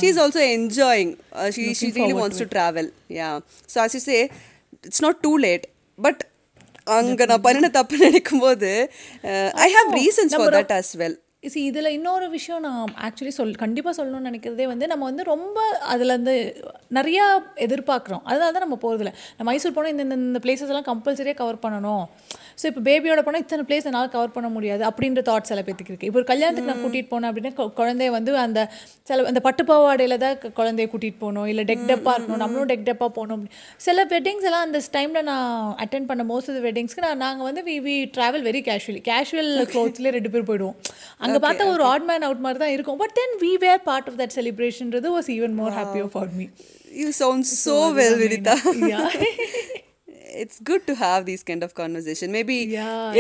she 0.01 0.08
is 0.12 0.22
also 0.25 0.43
enjoying 0.58 1.13
she 1.58 1.65
she 1.81 1.89
really 2.00 2.17
wants 2.22 2.41
to 2.43 2.48
travel 2.55 2.89
yeah 3.19 3.29
so 3.74 3.79
as 3.86 3.96
you 4.00 4.03
say 4.10 4.19
it's 4.89 5.03
not 5.08 5.22
too 5.27 5.34
late 5.48 5.65
but 6.00 6.22
அங்கே 6.98 7.25
நான் 7.31 7.43
பண்ணின 7.48 7.72
தப்பு 7.79 7.98
நினைக்கும் 8.05 8.43
போது 8.46 8.69
I 9.65 9.69
have 9.77 9.89
reasons 10.01 10.36
for 10.38 10.55
that 10.58 10.75
as 10.79 10.91
well 11.01 11.17
see 11.43 11.62
இதில் 11.65 11.86
இன்னொரு 11.86 12.29
விஷயம் 12.29 12.62
நான் 12.62 12.93
ஆக்சுவலி 13.01 13.27
சொல் 13.27 13.55
கண்டிப்பாக 13.55 13.93
சொல்லணும்னு 13.98 14.29
நினைக்கிறதே 14.29 14.63
வந்து 14.63 14.88
நம்ம 14.88 15.05
வந்து 15.05 15.24
ரொம்ப 15.24 15.60
அதில் 15.93 16.08
வந்து 16.08 16.34
நிறையா 16.93 17.25
எதிர்பார்க்குறோம். 17.55 18.22
அதனால 18.24 18.51
தான் 18.51 18.67
நம்ம 18.67 18.77
போகிறதில்ல 18.81 19.12
நம்ம 19.38 19.48
மைசூர் 19.50 19.74
போனால் 19.74 19.91
இந்த 19.91 20.15
இந்த- 20.15 20.39
பிளேசஸ் 20.39 20.72
எல்லாம் 20.74 20.84
கம்பல்சரியாக 20.84 21.34
கவர் 21.34 21.62
பண்ணணும். 21.63 22.03
ஸோ 22.62 22.65
இப்போ 22.65 22.81
பேபியோட 22.81 23.22
போனால் 23.22 23.41
இத்தனை 23.41 23.65
பிளேஸ் 23.69 23.84
என்னால் 23.84 24.10
கவர் 24.10 24.31
பண்ண 24.31 24.50
முடியாது 24.50 24.84
அப்படின்ற 24.89 25.22
தாட்ஸ் 25.29 25.51
சில 25.51 25.62
பேத்துக்கு 25.62 25.91
இருக்குது 25.91 26.10
இப்போ 26.10 26.19
ஒரு 26.19 26.24
கல்யாணத்துக்கு 26.24 26.72
நான் 26.72 26.84
கூட்டிகிட்டு 26.84 27.12
போனேன் 27.13 27.29
அப்படின்னா 27.31 27.51
குழந்தைய 27.79 28.10
வந்து 28.10 28.38
அந்த 28.38 28.60
சில 29.03 29.27
அந்த 29.27 29.39
பட்டு 29.39 29.63
பாவாடையில் 29.63 30.17
தான் 30.17 30.38
குழந்தைய 30.60 30.88
கூட்டிகிட்டு 30.91 31.19
போகணும். 31.19 31.46
இல்லை 31.46 31.63
டெக் 31.63 31.88
டெப்பாக 31.91 32.15
இருக்கணும். 32.17 32.43
நம்மளும் 32.43 32.67
டெக் 32.67 32.88
டெப்பாக 32.89 33.12
போகணும் 33.19 33.46
சில 33.77 34.05
வெட்டிங்ஸ் 34.05 34.48
எல்லாம் 34.50 34.65
அந்த 34.67 34.81
டைமில் 34.98 35.22
நான் 35.22 35.50
அட்டென்ட் 35.86 36.05
பண்ண 36.05 36.24
மோஸ்ட் 36.24 36.51
ஆஃப் 36.51 36.63
வெட்டிங்ஸ்க்கு 36.67 37.05
நான் 37.08 37.17
நாங்கள் 37.17 37.48
வந்து 37.50 37.62
we 37.62 37.77
we 37.88 37.98
travel 38.17 38.46
very 38.50 38.63
casually 38.69 39.01
casual 39.10 39.51
க்ளோத்ஸ்லேயே 39.74 40.15
ரெண்டு 40.17 40.29
பேர் 40.29 40.48
போயிடுவோம். 40.50 40.77
அங்கே 41.29 41.41
பார்த்தா 41.48 41.69
ஒரு 41.69 41.83
ஆட் 41.83 42.03
மேன் 42.03 42.21
அவுட் 42.21 42.38
மாதிரி 42.38 42.59
தான் 42.59 42.74
இருக்கும். 42.77 42.98
But 42.98 43.13
then 43.13 43.36
we 43.41 43.53
were 43.59 43.81
part 43.83 44.09
of 44.09 44.19
that 44.19 44.36
செலிப்ரேஷன்றது 44.36 45.09
was 45.17 45.31
even 45.38 45.55
more 45.62 45.75
happier 45.79 46.12
for 46.15 46.33
me 46.39 46.48
You 46.91 47.09
sound 47.13 47.45
so 47.48 47.93
well, 47.93 48.15
Vinita. 48.21 48.53
It's 50.41 50.59
good 50.69 50.86
to 50.89 50.93
have 51.01 51.21
these 51.29 51.43
kind 51.50 51.65
of 51.67 51.74
conversation 51.79 52.31
maybe 52.38 52.57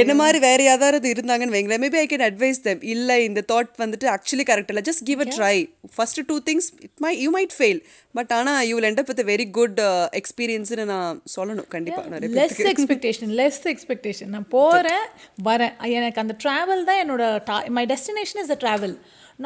என்ன 0.01 0.13
மாதிரி 0.21 0.39
வேற 0.47 0.59
யாராவது 0.63 1.07
இருந்தாங்கன்னு 1.13 1.55
வைங்களேன். 1.55 1.83
Maybe 1.85 1.99
I 2.03 2.05
can 2.13 2.25
advise 2.29 2.61
them 2.67 2.81
இல்லை 2.93 3.17
இந்த 3.29 3.43
thought 3.53 3.71
வந்துட்டு 3.83 4.07
actually 4.15 4.45
correct 4.51 4.71
இல்லை. 4.73 4.83
Just 4.89 5.05
give 5.09 5.21
a 5.25 5.27
try 5.37 5.55
first 5.95 6.21
do 6.31 6.37
things 6.49 6.69
it 6.85 6.95
my 7.05 7.13
you 7.23 7.29
might 7.37 7.55
fail 7.59 7.81
but 8.19 8.33
ஆனால் 8.39 8.61
you 8.69 8.73
will 8.79 8.89
end 8.91 9.01
up 9.03 9.11
with 9.13 9.23
very 9.33 9.47
good 9.59 9.79
எக்ஸ்பீரியன்ஸ்னு 10.21 10.85
நான் 10.93 11.21
சொல்லணும். 11.35 11.69
கண்டிப்பாக 11.75 12.09
நிறைய 12.15 12.33
லெஸ் 12.41 12.61
எக்ஸ்பெக்டேஷன் 12.73 13.33
லெஸ் 13.41 13.61
எக்ஸ்பெக்டேஷன் 13.73 14.31
நான் 14.35 14.49
போகிறேன் 14.57 15.05
வரேன். 15.49 15.73
எனக்கு 15.99 16.21
அந்த 16.25 16.35
ட்ராவல் 16.45 16.83
தான் 16.89 17.01
என்னோட 17.05 17.23
my 17.77 17.85
destination 17.93 18.41
is 18.43 18.53
the 18.53 18.57
travel 18.65 18.95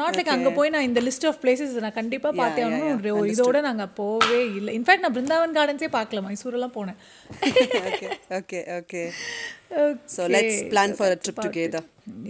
not 0.00 0.16
like 0.18 0.30
அங்கே 0.34 0.50
போய் 0.58 0.72
நான் 0.74 0.86
இந்த 0.88 1.00
லிஸ்ட் 1.06 1.26
ஆஃப் 1.30 1.38
பிளேசஸ் 1.42 1.74
நான் 1.84 1.98
கண்டிப்பாக 1.98 2.32
பார்த்தே 2.40 2.62
ஆகணும் 2.66 2.92
ஒரு 3.18 3.28
இதோட 3.32 3.58
நாங்கள் 3.66 3.92
போவே 3.98 4.40
இல்லை. 4.58 4.70
இன்ஃபேக்ட் 4.78 5.04
நான் 5.04 5.16
பிருந்தாவன் 5.16 5.56
கார்டன்ஸே 5.58 5.88
பார்க்கல. 5.96 6.22
மைசூரெல்லாம் 6.26 6.74
போனேன். 6.78 6.98
Okay 7.90 8.08
okay 8.38 8.60
okay 8.78 9.02
so 10.14 10.24
let's 10.36 10.60
plan 10.72 10.96
for 10.98 11.14
a 11.16 11.18
trip 11.24 11.42
together 11.46 11.86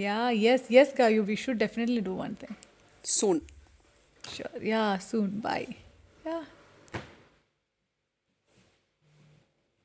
yeah 0.06 0.18
yes 0.52 0.66
yes 0.80 0.92
காயூ 1.00 1.22
we 1.30 1.36
should 1.44 1.62
definitely 1.64 2.02
do 2.08 2.16
one 2.26 2.34
thing 2.42 2.56
soon 3.04 3.40
sure 4.24 4.58
yeah 4.72 4.82
soon 5.10 5.32
bye 5.46 5.66
yeah 6.28 6.38